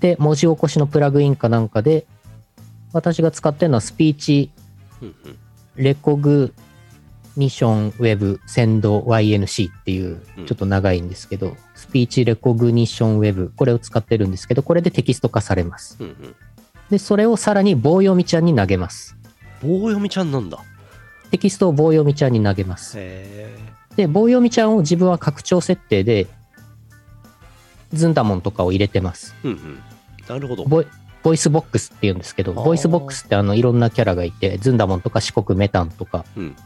[0.00, 2.06] で、文字起こしのプラグインかなんかで、
[2.94, 4.50] 私が使ってるのはスピーチ
[5.02, 5.38] うんうん。
[5.76, 6.54] レコグ
[7.36, 10.46] ニションウェブセンド YNC っていううん。
[10.46, 15.98] ちょっと長いんですけど、スピーチレコグニションウェブこれを使ってるんですけどこれでテキスト化されます。
[16.00, 16.36] うんうん。
[16.88, 19.14] でそれをさらに棒読みちゃんに投げます。
[19.62, 20.58] 棒読みちゃんなんだ。
[21.30, 22.94] テキストを棒読みちゃんに投げます。
[22.98, 23.67] へ
[23.98, 26.28] で棒読みちゃんを自分は拡張設定で
[27.92, 29.34] ずんだもんとかを入れてます。
[29.44, 29.82] えうんうん。
[30.28, 30.64] なるほど。
[30.64, 30.86] ボイ
[31.24, 36.56] VOICEVOX って言うんですけど VOICEVOX ってあのいろんなキャラがいてずんだもんとか四国めたんとかうん。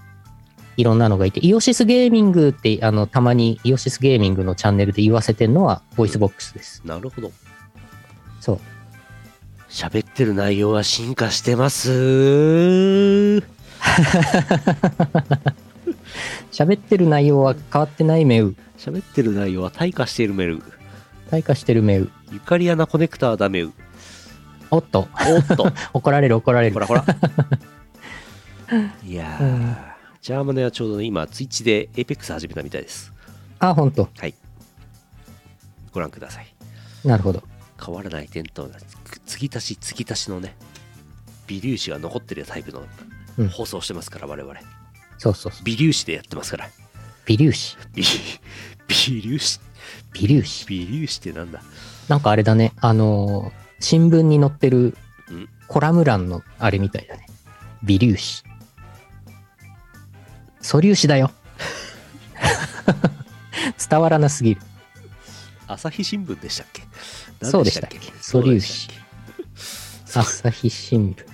[0.77, 6.81] いろんなのがいて、イオシスゲーミングって、あの、たまにイオシスゲーミングのチャンネルで言わせてるのは、 VOICEVOX です。
[6.87, 7.31] なるほど。
[8.40, 8.61] そう。
[9.68, 13.42] 喋ってる内容は進化してます
[16.52, 18.55] 喋ってる内容は変わってないメウ。
[18.78, 20.62] 喋ってる内容は退化しているメル
[21.31, 22.11] 退化してるメウ。
[22.33, 23.72] ゆかりアナコネクターダメウ。
[24.70, 25.72] おっと、おっと。
[25.92, 26.74] 怒られる怒られる。
[26.74, 27.05] ほらほら。
[29.05, 33.12] いやジャーマネはちょうどね今ツイッチで APEX 始めたみたいです。
[33.59, 34.09] あ、ほんと。
[34.18, 34.35] はい。
[35.92, 36.55] ご覧ください。
[37.05, 37.42] なるほど。
[37.85, 38.78] 変わらない伝統な
[39.26, 40.55] 継ぎ足し継ぎ足しのね
[41.48, 42.83] 微粒子が残ってるタイプの
[43.38, 43.48] うん。
[43.48, 44.55] 放送してますから、我々
[45.22, 45.64] そうそうそう。
[45.64, 46.68] 微粒子でやってますから
[47.26, 47.76] 微粒子。
[47.94, 48.02] 微
[48.88, 49.61] 微粒子
[50.14, 50.66] 微粒子。
[50.66, 51.62] 微粒子ってなんだ？
[52.08, 52.72] なんかあれだね。
[52.80, 54.96] あのー新聞に載ってる
[55.28, 57.26] うんコラム欄のあれみたいだね。
[57.85, 58.44] 微粒子。
[60.61, 61.30] 素粒子だよ。
[63.88, 64.61] 伝わらなすぎる。
[65.66, 66.82] 朝日新聞でしたっけ？
[67.44, 67.98] そうでしたっけ？
[68.20, 68.88] 素粒子
[70.14, 71.26] 朝日新聞。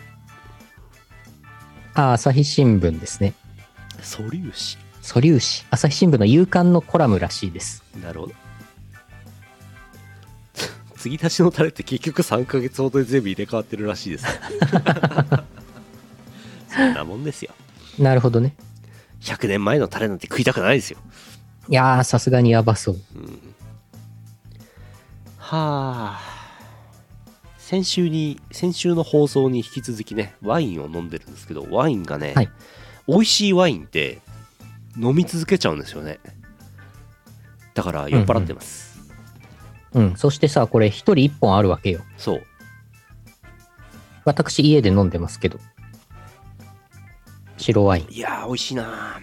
[1.95, 3.35] あ、朝日新聞ですね。
[4.03, 5.67] 素粒子素粒子。
[5.71, 7.83] 朝日新聞の夕刊のコラムらしいです。
[8.03, 8.33] なるほど
[10.97, 14.27] 継ぎ足しのタレって結局3ヶ月ほどで全部入れ替わってるらしいです
[16.69, 17.53] そんなもんですよ
[17.99, 18.55] なるほどね。
[19.21, 20.99] 100年前のタレなんて食いたくないですよ、
[21.69, 22.97] いやー、さすがにやばそう。
[23.17, 23.55] うん、
[25.39, 26.21] はあ
[27.59, 32.49] 先週に先週の放送に引き続きねワインを飲んでるんですけどワインがね、はい
[33.09, 34.21] 美味しいワインって
[34.97, 36.21] 飲み続けちゃうんですよね
[37.75, 39.01] だから酔っ払ってます、
[39.95, 40.17] うん。
[40.17, 42.01] そしてさ、これ一人一本あるわけよ。
[42.17, 42.43] そう
[44.25, 45.59] 私家で飲んでますけど。
[47.57, 48.13] 白ワイン。
[48.13, 49.21] いやー美味しいな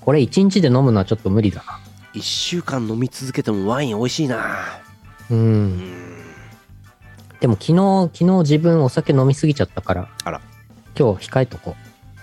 [0.00, 1.80] これ一日で飲むのはちょっと無理だな。
[2.14, 4.80] 1週間飲み続けてもワイン美味しいな
[5.30, 5.34] う。
[5.34, 5.80] うんん
[7.38, 10.40] でも昨日、昨日自分お酒飲みすぎちゃったから、あら
[10.98, 11.74] 今日控えとこう。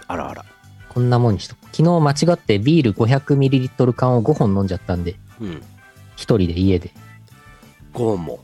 [0.08, 0.46] あらあら
[0.98, 1.56] こんなもんにしと。
[1.74, 5.62] 昨日間違ってビール 500ml 缶を5本飲んじゃったんで、うん。
[6.16, 6.90] 一人で家で。
[7.94, 8.40] 5本も。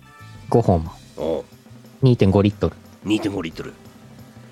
[0.52, 0.88] 5本
[1.18, 1.44] お
[2.04, 2.76] 2.5リットル。
[3.06, 3.74] 2.5リットル。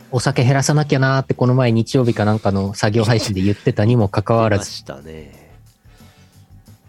[0.10, 5.60] お酒減らさなきゃなーってこの前日曜日かなんかの作業配信で言ってたにもかかわらず、出ましたね。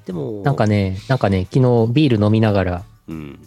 [0.07, 3.39] でもなんかね、なんかね、昨日ビール飲みながら、うん。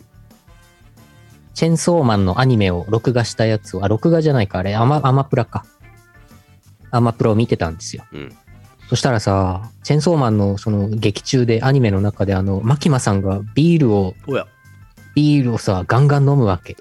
[1.55, 5.65] チェンソーマンのアニメを録画したやつを、あ、録画じゃないか、あれ、アマ、アマプラか。
[6.95, 8.05] アマプラを見てたんですよ。
[8.11, 8.35] うん
[8.87, 14.45] そしたらさ、チェンソーマンのその劇中で、アニメの中であの、マキマさんがビールを、おや
[15.15, 16.77] ビールをさ、ガンガン飲むわけ。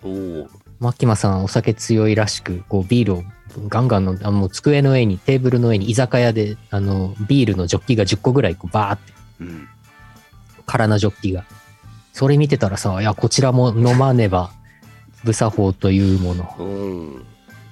[0.81, 3.25] マキマさんお酒強いらしく、こうビールを
[3.69, 9.69] ガンガン飲んで、あもう机の上に、テーブルの上に居酒屋で、あの、ビールのジョッキが10個ぐらいこうバーって、うん
[10.67, 11.45] 空なジョッキが。
[12.13, 14.51] それ見てたらさ、いや、こちらも飲まねば、
[15.25, 16.55] 無作法というもの。
[16.59, 17.25] うん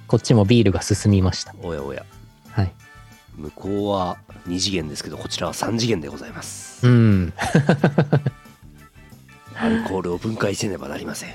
[0.07, 1.55] こっちもビールが進みました。
[1.61, 2.12] おやおやはい。
[3.37, 4.17] 向こうは
[4.47, 7.33] 2次元ですけどこちらは3次元でございますうん。
[9.55, 11.29] アルコールを分解せねばなりません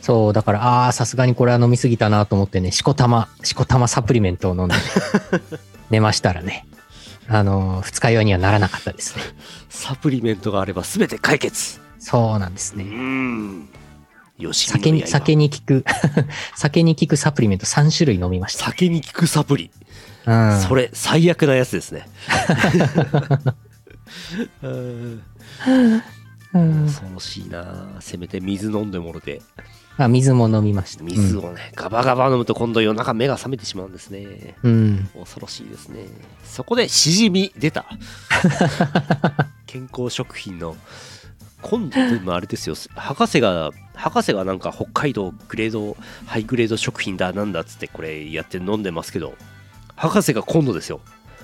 [0.00, 4.74] そう、だから、ああー、さすがにこれは飲みすぎたなと思ってね、しこたま、しこたまサプリメントを飲んで、
[5.90, 6.66] 寝ましたらね、
[7.28, 9.22] あのー二日酔いにはならなかったですね。
[9.68, 12.84] サプリメントがあれば全て解決そうなんですうね。
[12.84, 13.68] んよし
[14.52, 15.84] 酒に、酒に効く、
[16.56, 18.66] 酒に効くサプリメント3種類飲みました。
[18.66, 19.70] 酒に効くサプリ。
[20.26, 20.60] うん。
[20.60, 22.08] それ最悪なやつですね。
[24.62, 25.22] うん。
[26.54, 26.86] うん。
[26.86, 29.42] 恐ろしいなせめて水飲んでもろて。
[29.98, 31.04] あ、水も飲みました。
[31.04, 34.56] 水をね、ガバガバ飲むと今度夜中目が覚めてしまうんですね。
[34.62, 35.08] うん。
[35.14, 35.20] うん。
[35.20, 36.06] 恐ろしいですね。
[36.44, 37.86] そこでしじみ出た。
[39.66, 40.76] 健康食品の
[41.62, 42.74] 今度でもあれですよ。
[42.94, 45.96] 博士が博士がなんか北海道グレード
[46.26, 49.34] ハイグレード食品だなんだっつってこれやって飲んでますけど
[49.96, 51.00] 博士が今度ですよ、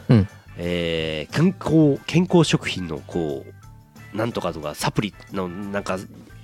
[0.08, 0.28] うん。
[0.56, 3.46] えー健康健康食品のこ
[4.14, 5.98] うなんとかとかサプリのなんか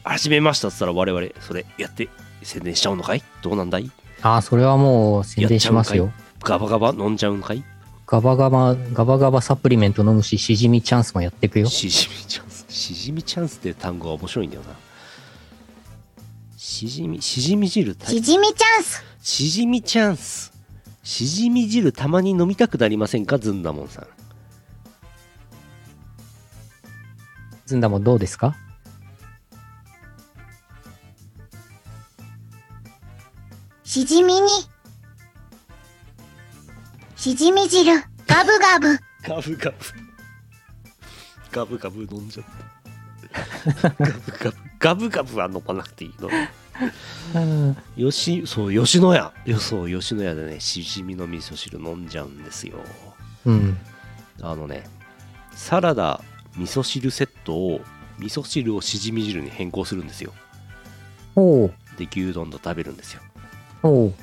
[0.05, 2.09] 始めましたっつったら我々それやって
[2.43, 3.23] 宣伝しちゃうのかい？
[3.43, 3.91] どうなんだい？
[4.21, 6.13] ああ、それはもう宣伝しますよ。
[6.41, 6.91] ガバガバ？
[6.91, 7.65] 飲んじゃうんかい？
[8.07, 11.67] ガバガバ、ガバガバサプリメント飲むし、しじみチャンスもやっていくよ。
[11.67, 14.75] しじみチャンスしじみチャンスって単語が面白いんだよな
[16.57, 19.05] しじみしじみ汁たしじみチャンス。
[19.23, 20.53] しじみチャンス
[21.05, 23.39] しじみ汁たまに飲みたくなりませんか？
[23.39, 24.07] ずんだもんさん
[27.67, 28.57] ずんだもんどうですか？
[33.85, 34.49] しじみに。
[37.15, 37.93] しじみ汁。
[38.27, 38.99] ガブガブ。
[39.23, 40.04] ガブガブ
[41.55, 42.47] ガブガブ飲んじゃっ
[43.81, 43.91] た。
[43.91, 46.29] ガブガブガブガブは飲まなくていいの。
[47.35, 47.77] うん。
[47.97, 52.79] よしそう吉野家よそう吉野家でねしじみの味噌汁飲んじゃうんですよ。
[53.47, 53.79] うん。
[54.43, 54.83] あのね
[55.53, 56.21] サラダ
[56.57, 57.81] 味噌汁セットを
[58.19, 60.33] 味噌汁をしじみ汁に変更するんですよ。
[61.37, 61.75] おう。
[61.97, 63.23] で牛丼と食べるんですよ。
[63.85, 64.15] おう。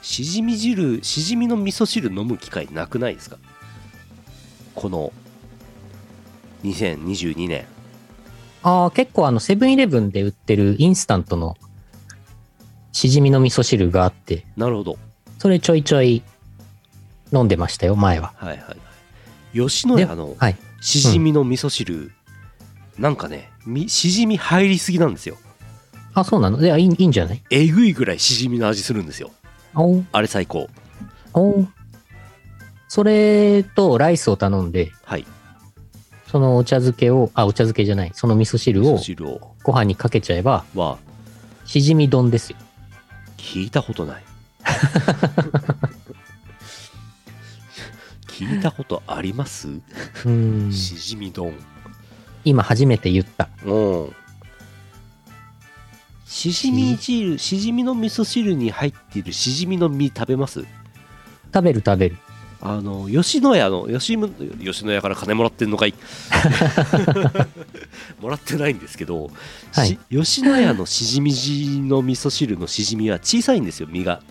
[0.00, 3.38] しじみ汁しじみの味噌汁飲む機会なくないですか？
[4.74, 5.12] この
[6.64, 7.64] 2022年。
[8.62, 11.56] ああ、結構あの、セブンイレブンで売ってるインスタントの
[12.92, 14.98] しじみの味噌汁があって、なるほど。
[15.38, 16.22] それちょいちょい
[17.32, 18.32] 飲んでましたよ、前は。
[18.36, 19.58] はいはいはい。
[19.58, 20.56] 吉野家のはい。
[20.80, 22.12] しじみの味噌汁、
[22.98, 25.36] なんかねみしじみ入りすぎなんですよ。
[26.14, 26.60] あ、そうなの？
[26.60, 27.42] いや、いいいいんじゃない？
[27.50, 29.30] えぐいぐらいしじみの味するんですよ。
[29.74, 30.06] おう。
[30.12, 30.68] あれ最高。
[31.32, 31.68] おう。
[32.88, 35.24] それとライスを頼んで、はい
[36.32, 40.96] そのお茶漬けを、あ、お茶漬けじゃない、その味噌汁味噌を汁をご飯にかけちゃえば、は
[41.66, 42.56] しじみ丼ですよ。
[43.36, 44.22] 聞いたことない
[48.28, 49.68] 聞いたことあります？
[50.24, 50.72] うん。
[50.72, 51.52] しじみ丼
[52.44, 53.48] 今初めて言った。
[53.64, 54.12] うん
[56.24, 60.64] しじみ汁しじみの味噌汁に入っているしじみの実食べます？
[61.52, 62.16] 食べる食べる。
[62.64, 65.94] あの吉野家の吉む吉野家から金もらってんのかい？
[68.22, 69.32] もらってないんですけど、
[69.72, 69.88] はい。
[69.88, 74.22] し吉野家のしじみ汁の味噌汁のしじみは小さいんですよ身が。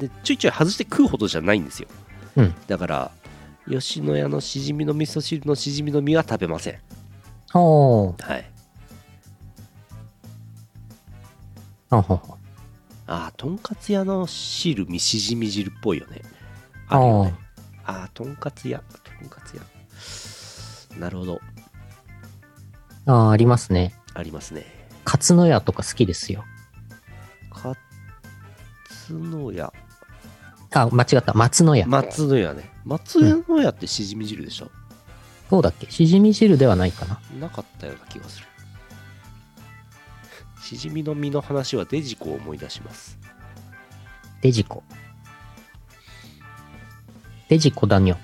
[0.00, 1.86] でちょいちょい外して食うほどじゃないんですよ、
[2.36, 2.54] うん。
[2.66, 3.12] だから
[3.68, 6.72] 吉野家のしじみの味噌汁のしじみの実は食べません。
[6.72, 6.78] は
[8.36, 8.44] い。
[11.90, 12.20] あはは。
[13.06, 16.22] ああとんかつ屋の汁みしじみ汁っぽいよね
[16.90, 17.34] あるよね。
[17.86, 18.82] ああとんかつ屋。
[19.20, 19.62] とんかつ屋。
[20.98, 21.40] なるほど。
[23.06, 23.94] ああ、ありますね。
[24.14, 24.64] ありますね。
[25.04, 26.44] カツノヤとか好きですよ。
[27.50, 27.76] か
[28.88, 29.72] つの屋。
[30.72, 31.32] あ、間違った。
[31.34, 31.86] 松の屋。
[31.86, 32.70] 松の屋ね。
[32.84, 34.70] 松の屋ってしじみ汁でしょ、
[35.48, 35.90] そうだっけ？
[35.90, 37.20] しじみ汁ではないかな。
[37.40, 38.46] なかったような気がする。
[40.62, 43.18] しじみの実の話はデジコを思い出します。
[44.42, 44.82] デジコ。
[47.50, 48.16] デジコだにょ。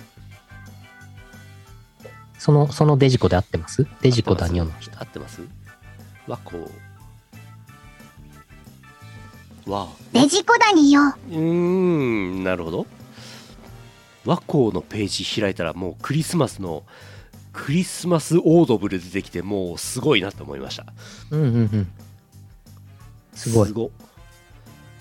[2.39, 3.87] その、そのデジコで合ってます？
[4.01, 4.99] デジコだにょの人。
[4.99, 5.43] 合ってます？
[6.29, 6.65] 和光
[9.67, 11.01] わデジコダニよ。
[11.03, 12.87] うーんなるほど
[14.25, 16.85] 和光のページ開いたらもうクリスマスの
[17.53, 20.87] クリスマスオードブル出てきてもうすごいなと思いました
[21.33, 21.89] うんうんうん。
[23.35, 23.73] すごい。
[23.73, 23.91] 和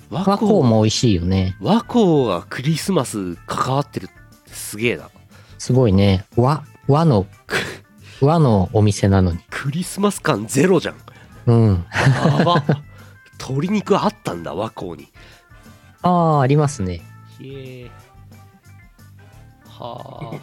[0.09, 1.55] 和光も美味しいよね。
[1.59, 4.07] 和光がクリスマス関わってるっ
[4.43, 5.09] てすげえな
[5.57, 6.25] すごいね。
[6.35, 7.25] 和、和の、
[8.21, 9.39] 和のお店なのに。
[9.49, 10.95] クリスマス感ゼロじゃん
[11.47, 11.85] うん。
[11.91, 12.63] やば
[13.39, 15.11] 鶏肉あったんだ和光に
[16.01, 17.01] ああ、ありますね。
[17.41, 17.91] へえ
[19.67, 20.35] はあ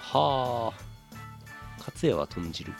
[0.00, 0.72] はあ
[1.78, 2.72] 勝也は豚汁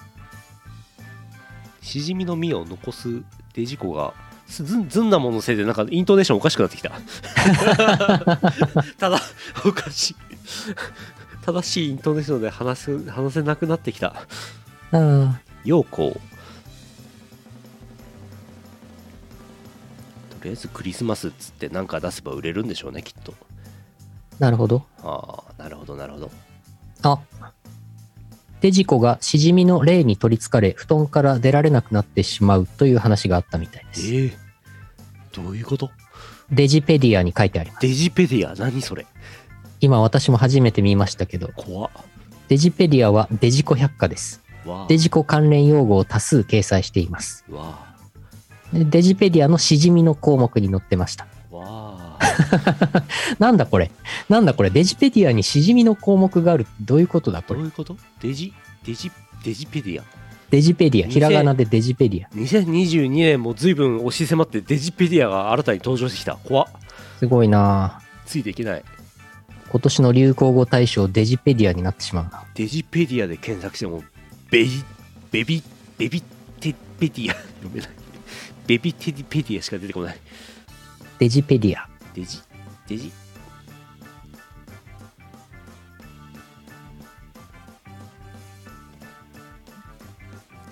[1.88, 3.22] しじみの実を残す
[3.54, 4.12] デジコが
[4.46, 6.90] ずんずんなもののせいでなんかイントネーションおかしくなってきた。
[8.98, 9.18] ただ
[9.64, 10.16] おかしい。
[11.46, 14.08] 正しいイントネーションで話す話せなくなってきた。
[14.08, 14.16] あ
[14.92, 16.20] あ、陽光と
[20.44, 23.32] りあえずクリスマスっつって何か出せば売れるんでしょうねきっと。
[24.38, 24.84] なるほど。
[24.98, 26.30] ああなるほどなるほど。
[27.02, 27.18] あ。
[28.60, 34.14] デジコがしじみの霊に取りつかれ、布団から出られなくなってしまうという話があったみたいです。
[34.14, 34.32] ええ
[35.32, 35.90] どういうこと？
[36.50, 37.86] デジペディアに書いてあります。
[37.86, 39.06] デジペディア何それ？
[39.80, 41.90] 今私も初めて見ましたけど、怖っ
[42.48, 44.42] デジペディアはデジコ百科です。
[44.66, 47.44] わあデジコ関連用語を多数掲載しています。
[47.50, 47.86] わ
[48.72, 51.28] でデジペディアのしじみの項目に載ってました。
[51.52, 51.87] あわあ
[53.38, 53.90] なんだこれ。
[54.28, 54.70] なんだこれ。
[54.70, 57.58] デジペディアにしじみの項目があるってどういうことだこれ。
[57.60, 57.96] どういうこと？
[58.20, 58.52] デジ
[58.84, 59.10] デジ
[59.44, 60.04] デジペディア。
[60.50, 61.08] デジペディア。
[61.08, 62.28] ひらがなでデジペディア。
[62.34, 66.36] 2022年も随分押し迫ってデジペディアが新たに登場してきた。
[66.36, 66.66] 怖っ。
[67.18, 68.00] すごいな。
[68.26, 68.82] ついていけない。
[69.70, 72.44] 今年の流行語大賞デジペディアになってしまうな。
[72.54, 74.02] デジペディアで検索しても
[74.50, 74.70] ベビ
[75.30, 75.62] ベビ
[75.98, 76.22] ベビ
[76.60, 77.34] テペディア。
[77.34, 77.90] 読めない。
[78.66, 80.16] ベビテディペディアしか出てこない。
[81.18, 81.86] デジペディア。
[82.18, 82.40] デジ
[82.88, 83.12] デジ？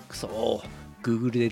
[0.09, 1.51] くそー Google で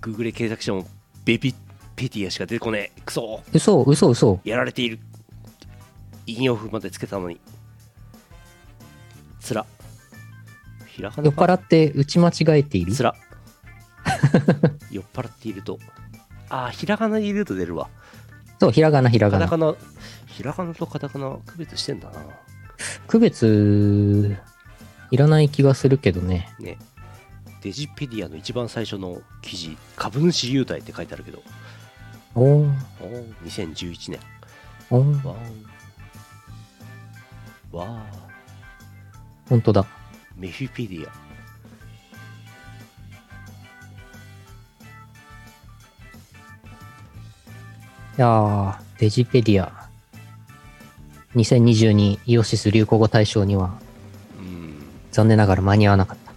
[0.00, 0.86] Google で検索しても
[1.24, 1.54] ベビ
[1.96, 3.00] ペディアしか出てこねえ。
[3.04, 4.40] くそー嘘、嘘、嘘。
[4.44, 4.98] やられている。
[6.26, 7.38] 引用符までつけたのに。
[9.40, 9.64] つら。
[10.88, 12.92] ひらがな酔っ払って打ち間違えている？
[12.92, 13.14] つら。
[14.90, 15.78] 酔っ払っていると。
[16.48, 17.88] ああひらがなで入れると出るわ
[18.60, 19.44] そう、ひらがな、ひらがな。
[19.46, 19.74] カタカナ
[20.26, 22.14] ひらがなとカタカナ区別してんだな。
[23.06, 24.36] 区別、
[25.10, 26.48] いらない気がするけどね。
[26.58, 26.78] ね。
[27.62, 31.42] デジペディアの一番最初の記事株主優待って書いてあるけど。
[32.34, 34.20] おー、おー2011年。
[34.90, 37.76] おー、わー。
[37.76, 38.06] わ
[39.48, 39.84] ほんとだ。
[39.84, 39.86] ー
[40.36, 41.23] メフィペディア
[48.16, 49.88] いやー、デジペディア。
[51.34, 53.76] 2022イオシス流行語大賞には
[54.38, 54.74] うん
[55.10, 56.32] 残念ながら間に合わなかった。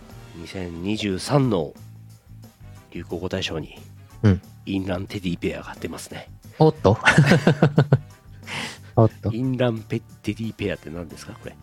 [0.57, 1.73] 2023の
[2.91, 3.77] 流行語大賞に、
[4.23, 4.41] うん。
[4.65, 6.29] インランテディペアが出ますね。
[6.57, 6.97] おっと。
[8.95, 9.31] おっと。
[9.31, 11.55] インランペテディペアって何ですかこれ？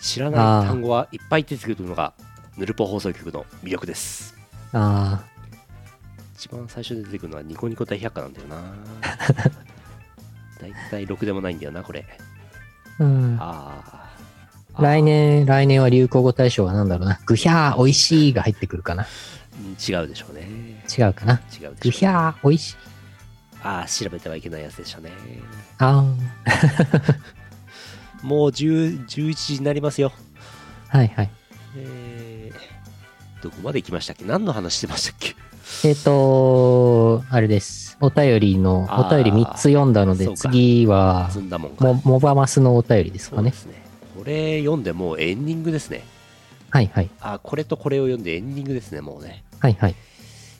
[0.00, 2.12] 知らない単語はいっぱい出てくるのが
[2.56, 4.36] ヌルポ放送局の魅力です。
[4.72, 5.24] あ
[6.36, 8.62] 一番最初に出てくるのはニコニコ大百科なんだよな
[10.60, 13.36] だいたいろくでもないんだよなこれー、うん。
[13.40, 17.18] あーあー来年、来年は流行語大賞は何だろうな。
[17.24, 19.06] ぐひゃー、おいしいが入ってくるかな。
[19.58, 21.40] うん違うでしょうね違うかな。
[21.58, 22.76] 違うぐひゃー、おいしい。
[23.62, 25.10] ああ調べてはいけないやつでしたね
[25.78, 26.04] あ
[28.22, 31.30] もう10 11時になりますよー、はいはい。
[31.76, 34.24] えー、どこまで行きましたっけ？
[34.26, 35.34] 何の話してましたっけ？
[35.84, 37.96] えっ、とあれです。
[38.00, 41.84] お便りの、お便り3つ読んだので、次は、積んだもんか。
[41.84, 43.50] も、モバマスのお便りですかね。
[43.50, 43.56] ね。
[44.16, 46.04] これ読んでもうエンディングですね。
[46.70, 47.10] はいはい。
[47.20, 49.44] あこれとこれを読んでエンディングですねもうね。
[49.60, 49.94] はいはい。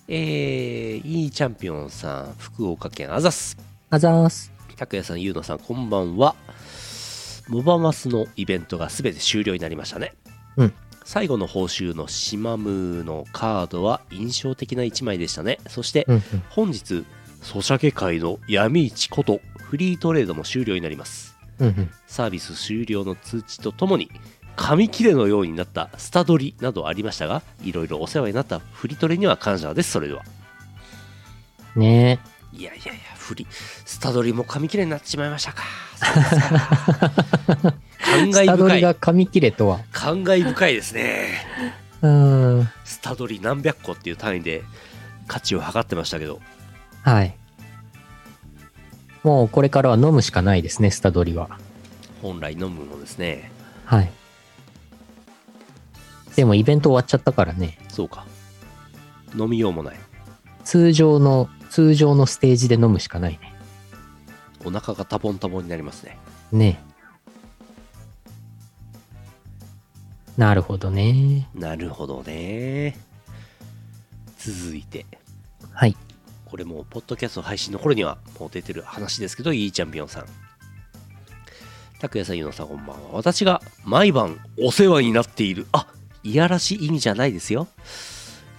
[0.09, 3.57] えー、いいチャンピオンさん福岡県あざす。
[3.91, 4.53] あざーす。
[4.77, 6.37] 拓也さんゆうのさんこんばんは。
[7.49, 10.15] モバマスのイベントが全て終了になりましたね。
[10.57, 10.75] うん
[11.07, 15.61] 最後の報酬のシマムーのカードは印象的な1枚でしたね。
[15.69, 16.05] そして。
[16.51, 17.07] 本日
[17.43, 21.37] ソシャゲ界の闇市ことフリートレードも終了になります。
[22.09, 24.11] サービス終了の通知とともに
[24.57, 29.93] 紙切れのようになったスタドリなどありましたがいろいろお世話になったフリトレには感謝です。
[29.93, 30.25] それでは。
[31.77, 32.19] ね。
[32.53, 35.63] いやいやいやフリスタドリも紙切れになってしまいましたか。
[35.95, 37.86] そうですか
[38.17, 38.33] 感え。
[38.33, 39.81] スタド慨深いリが紙切れとは。
[39.93, 41.29] 感慨深いですね
[42.03, 42.69] うーん。
[42.85, 44.63] スタドリ何百個っていう単位で
[45.27, 46.41] 価値を測ってましたけど
[47.03, 47.37] はい。
[49.23, 51.59] もうこれからは飲むしかないですね、スタドリは。
[52.23, 53.51] 本来飲むのですね
[53.85, 54.11] はい。
[56.37, 57.79] でもイベント終わっちゃったからね。
[57.89, 58.27] そうか
[59.37, 59.97] 飲みようもない
[60.65, 63.55] 通常の、通常のステージで飲むしかないね。
[64.65, 66.19] お腹がタボンタボンになりますね
[66.51, 66.96] ねえ。
[70.37, 71.49] なるほどね。
[71.55, 72.97] なるほどね。
[74.39, 75.07] 続いて。
[75.73, 75.97] はい。
[76.45, 80.27] これもうポッドキャスト配信の頃にはもう出てる話ですけどいいチャンピオンさん。
[82.01, 83.11] 拓也さんゆうのさんこんばんは。
[83.13, 85.67] 私が毎晩お世話になっている。
[85.73, 85.87] あ
[86.23, 87.67] いやらしい意味じゃないですよ。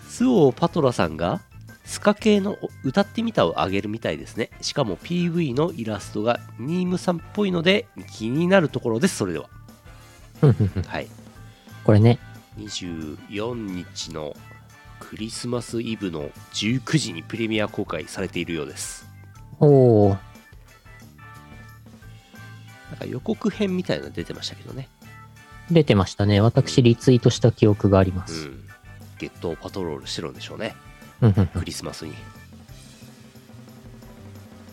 [0.08, 1.42] スオーパトラさんが
[1.86, 4.50] スカ系の歌ってみたをあげるみたいですね。
[4.62, 9.18] しかも PV のイラストがニームさんっぽいので気になるところです。
[9.18, 9.50] それでは。
[10.88, 11.08] はい
[11.88, 12.20] これね。
[12.58, 14.36] 24日の
[15.00, 19.08] クリスマスイブの19時にプレミア公開されているようです
[19.62, 20.18] おー。
[22.90, 24.90] なんか予告編みたいなの出てましたけどね
[25.72, 26.42] 出てましたね。
[26.42, 28.48] 私リツイートした記憶がありまうす。
[28.48, 28.68] ん
[29.18, 30.76] ゲットをパトロールしてるんでしょうね
[31.22, 32.14] うんうんうんクリスマスに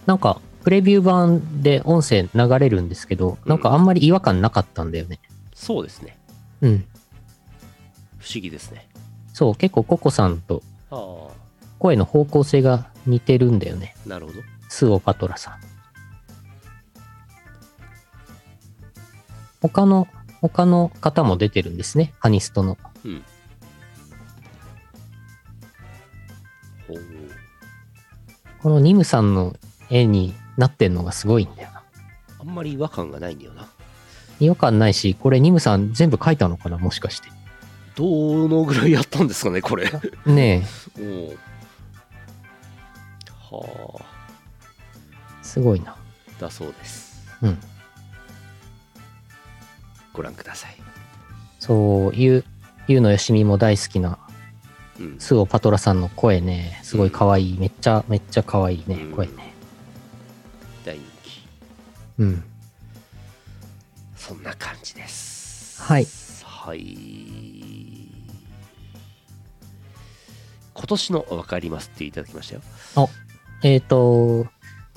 [0.07, 5.21] なんか、プレビュー版で音声流れるんですけど、なんかあんまり違和感なかったんだよね。
[5.55, 6.19] そうですね
[6.61, 6.85] うん。
[8.25, 8.89] 不思議ですね。
[9.35, 10.63] そう結構ココさんと
[11.79, 13.95] 声の方向性が似てるんだよね。
[14.07, 14.39] なるほど。
[14.71, 15.61] スオパトラさん。
[19.61, 20.09] 他の
[20.41, 22.15] 他の方も出てるんですね。
[22.19, 23.23] ハニストの、うん、
[28.63, 29.55] このニムさんの
[29.91, 31.83] 絵になってんのがすごいんだよな。
[32.41, 33.69] あんまり違和感がないんだよな。
[34.41, 37.29] 違和感ないしこれニムさん全部描いたのかなもしかして。
[37.95, 39.91] どのぐらいやったんですかね、これ。
[40.27, 40.67] ね
[40.99, 41.37] おー
[43.51, 44.05] はあ、
[45.41, 45.97] え、すごいな。
[46.41, 47.23] だそうです。
[47.43, 47.59] うん。
[50.13, 50.77] ご覧ください。
[51.61, 52.45] そう、ゆう、
[52.89, 54.19] ゆうのよしみも大好きな、
[54.99, 55.17] うん。
[55.19, 57.59] スオパトラさんの声ね、すごい可愛い。
[57.59, 59.55] めっちゃ、めっちゃ可愛いねうん、声ね。
[60.85, 61.47] 大人気。
[62.19, 62.45] うん。
[64.17, 65.81] そんな感じです。
[65.83, 66.07] はい。
[66.65, 67.24] はい。
[70.75, 72.63] 今年の分かりますっていただきましたよ。
[73.63, 74.47] えっ、と、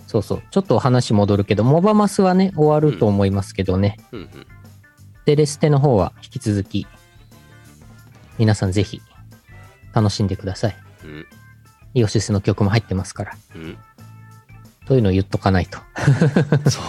[0.08, 0.44] そうそう。
[0.52, 3.98] ちょっと話戻るけど、モバマスはね、終わると思いますけどね。
[4.12, 4.48] うんうん。
[5.26, 6.88] デレステの方は引き続き、
[8.38, 9.02] 皆さんぜひ、
[9.94, 10.78] 楽しんでください。
[11.04, 11.26] うん。
[11.94, 13.38] イオシスの曲も入ってますから。
[13.56, 13.78] うん。
[14.86, 15.80] というのを言っとかないと。
[16.70, 16.84] そう、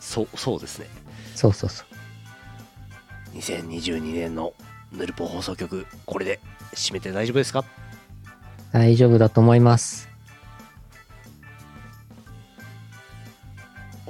[0.00, 0.86] そう、そうですね。
[1.34, 3.36] そうそうそう。
[3.36, 4.52] 2022年の
[4.92, 6.40] ヌルポ放送局、これで
[6.74, 7.64] 締めて大丈夫ですか？
[8.72, 10.08] 大丈夫だと思います。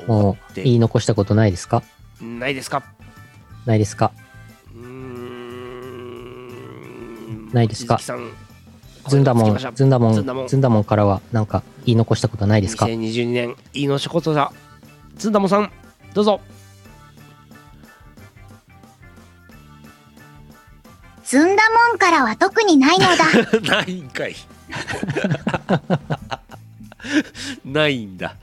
[0.06, 1.82] もう、言い残したことないですか？
[2.20, 2.82] ないですか。
[3.66, 4.12] ないですか？
[7.52, 7.98] ないですか？
[9.08, 14.52] ずんだもん、ずんだもずんずんだもんからは、なんか言い残したことないですか？2022年いいの一言だ。
[15.16, 15.70] ずんだもんさん
[16.14, 16.40] どうぞ
[21.28, 23.24] ずんだもんからは特にないのだ。
[23.82, 24.34] ないんかい
[27.64, 28.36] ないんだ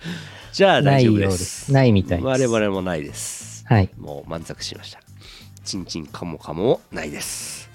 [0.54, 1.74] じゃあない大丈夫でようですす。
[1.74, 2.26] ないみたいです。
[2.28, 3.90] 我々もないですはい。
[3.98, 5.00] もう満足しました
[5.64, 7.70] ちんちんかもかももないです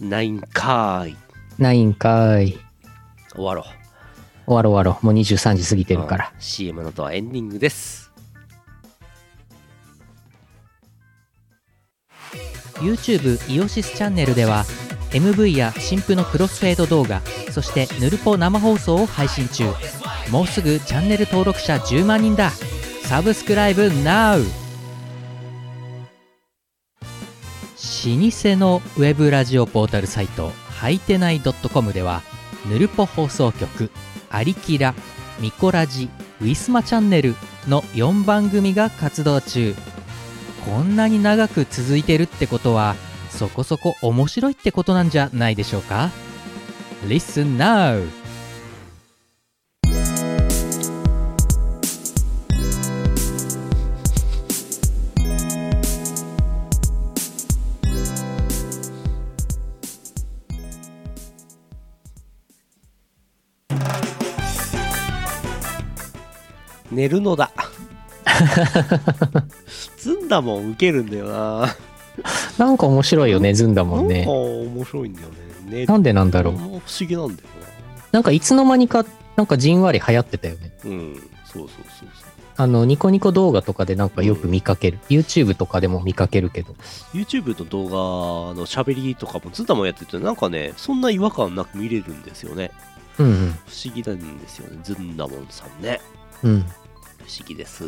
[0.00, 1.16] ないんかーい
[1.58, 2.58] ないんかーい。
[3.34, 5.06] 終わろう終わろう終わろう。
[5.06, 6.30] もう23時過ぎてるから。
[6.34, 8.07] うん CM のとはエンディングです
[12.80, 14.64] YouTube イオシスチャンネルでは
[15.10, 19.64] MV や新婦のクロスフェード動画そしてヌルポ生放送を配信中。
[20.30, 22.50] もうすぐチャンネル登録者10万人だ。
[23.02, 24.44] サブスクライブ NOW!
[27.98, 32.22] 老舗のウェブラジオポータルサイトはいてない .com では
[32.70, 33.90] ヌルポ放送局
[34.30, 34.94] 「アリキラ」
[35.40, 36.08] 「ミコラジ」
[36.40, 37.34] 「ウィスマチャンネル」
[37.66, 39.74] の4番組が活動中。
[40.64, 42.96] こんなに長く続いてるってことは
[43.30, 46.10] そこそこ面白いってことなんじゃないでしょうか
[47.06, 48.02] ？Listen now!
[66.90, 67.52] 寝るのだ
[69.98, 71.74] ずんだもんウケるんだよな
[72.58, 74.30] なんか面白いよね、ずんだもんねなんか。
[74.32, 75.34] 面白いんだよね
[75.66, 76.54] 寝なんでなんだろう。
[76.54, 77.48] 不思議なんだよ
[78.10, 79.04] なんかいつの間にか、
[79.36, 80.72] なんかじんわり流行ってたよね。
[80.84, 81.14] なうん
[81.44, 82.08] そうそうそうそう
[82.60, 84.98] あの、ニコニコ動画とかでなんかよく見かける。
[85.08, 86.74] YouTube とかでも見かけるけど。
[87.14, 92.72] YouTube の動画の喋りとかもずんだもんやっててなんかねそんな違和感なく見れるんですよね
[93.18, 93.58] うんうん。
[93.66, 96.00] 不思議なんですよねずんだもんさんね
[96.42, 96.66] うん。
[97.28, 97.84] 不思議です。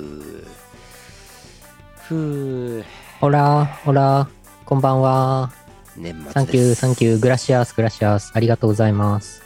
[2.06, 2.84] ふう。
[3.20, 4.28] ほら、ほら、
[4.66, 5.50] こんばんは。
[5.96, 6.34] 年末です。
[6.34, 8.32] サンキュー、サンキュー、 gracias、gracias。
[8.34, 9.42] ありがとうございます。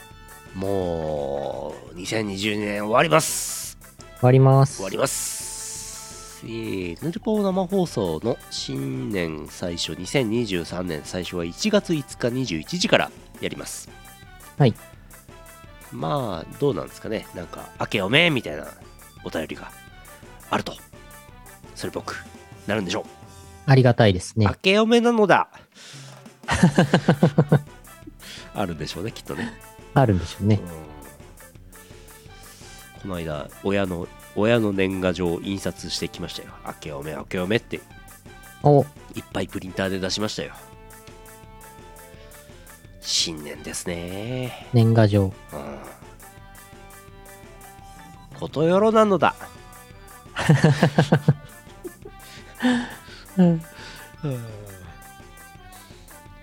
[0.53, 3.77] もう2020年終わります。
[4.19, 4.75] 終わります。
[4.75, 6.41] 終わります。
[6.43, 13.89] えー、ぬるぽ生放送の新年最初2023年最初は1月5日21時からやります。
[14.57, 14.73] はい。
[15.93, 17.27] まあどうなんですかね。
[17.33, 18.67] なんか明けおめみたいな
[19.23, 19.71] お便りが
[20.49, 20.73] あると。
[21.75, 22.23] それっぽく
[22.67, 23.03] なるんでしょう。
[23.65, 24.45] ありがたいですね。
[24.45, 24.53] 明。
[24.55, 25.49] けおめなのだ。
[28.53, 29.53] あるんでしょうねきっとね。
[29.93, 30.59] あるんでしょうね。
[33.01, 36.49] この間親の親の年賀状を印刷してきましたよ。
[36.65, 37.79] 明けおめ明けおめって。
[38.63, 38.85] お、
[39.15, 40.53] いっぱいプリンターで出しましたよ。
[43.01, 44.67] 新年ですね。
[44.73, 45.25] 年賀状。
[45.25, 45.31] うん。
[48.39, 49.35] ことよろなのだ
[53.37, 53.61] うん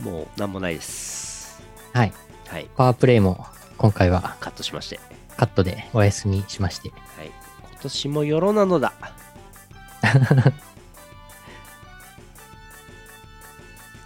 [0.00, 1.62] もう何もないです
[1.92, 2.12] はい。
[2.48, 3.46] はいパワープレイも
[3.78, 5.00] 今回はカットしまして
[5.36, 6.90] カットでお休みしまして。
[6.90, 7.30] はい
[7.72, 8.92] 今年もよろなのだ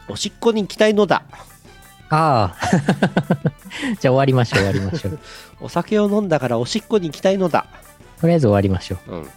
[0.09, 1.25] おしっこに行きたいのだ
[2.09, 2.67] ああ。
[4.01, 5.19] じゃあ終わりましょう、終わりましょう。
[5.61, 7.67] お酒を飲んだからおしっこに行きたいのだ
[8.21, 9.13] とりあえず終わりましょう。
[9.13, 9.31] うん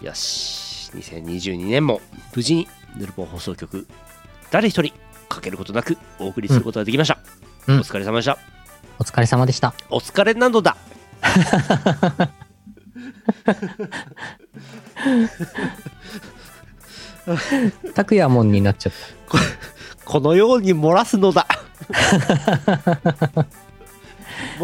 [0.00, 0.90] よし。
[0.94, 2.00] 2022年も
[2.34, 3.86] 無事にヌルポ放送局
[4.50, 4.92] 誰一人
[5.28, 7.18] かけることなくお送りすることができました、
[7.68, 7.78] うん。
[7.78, 8.38] お疲れ様でした。
[8.98, 9.72] お疲れ様でした。
[9.88, 10.76] お疲れなのだ。
[17.94, 18.92] 拓也もんになっちゃっ
[20.04, 21.46] このように漏らすのだ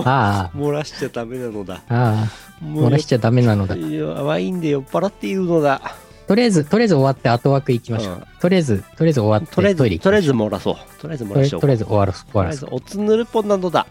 [0.04, 0.40] た。
[0.40, 1.74] あ漏らしちゃダメなのだ。
[1.74, 2.28] あ、あ。
[2.60, 3.76] あ、も漏らしちゃダメなのだ。
[3.76, 5.80] いやワインで酔っ払っているのだ。
[6.26, 8.14] とりあえず、とりあえず終わって後枠行きましょう。
[8.14, 8.24] うん。
[8.40, 10.74] とりあえず、とりあえず終わってとりあえずとりあえず漏らそう。
[11.00, 12.76] とりあえず漏らしとりあえず終わる、終わらす、終とりあえ。
[12.76, 13.86] ずおつぬるぽんなのだ。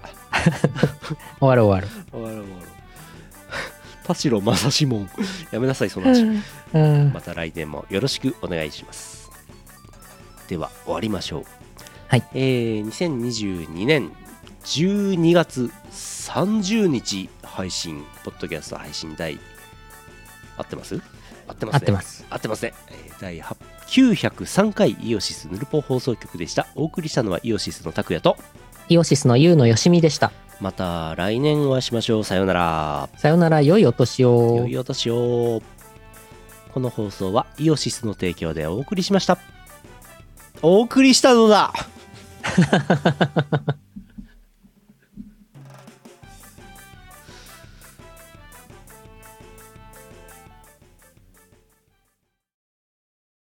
[1.39, 2.45] 終わる終わ終わる終わる
[4.05, 5.09] 田代正志門。
[5.51, 6.23] やめなさいその話。
[6.23, 6.33] る。
[6.73, 7.11] うん。
[7.13, 9.31] また来年もよろしくお願いします。
[10.47, 11.45] では終わりましょう。
[12.07, 12.23] はい。
[12.33, 14.11] えー、2022年
[14.65, 19.37] 12月30日配信ポッドキャスト配信第
[20.57, 20.99] 合ってます？
[21.47, 21.75] 合ってますね。
[21.75, 22.25] 合ってます。
[22.29, 23.55] 合ってますね、えー第8
[23.87, 26.67] 903回イオシスヌルポ放送局でした。
[26.75, 28.35] お送りしたのはイオシスの拓也と。
[28.89, 30.31] イオシスのユウのよしみでした。
[30.59, 32.23] また来年お会いしましょう。
[32.23, 33.09] さようなら。
[33.17, 34.57] さよなら、良いお年を。
[34.61, 34.67] 良。
[34.67, 35.61] いお年を。
[36.73, 39.37] この放送はイオシスの提供でお送りしました。
[40.63, 41.71] お送りしたのだ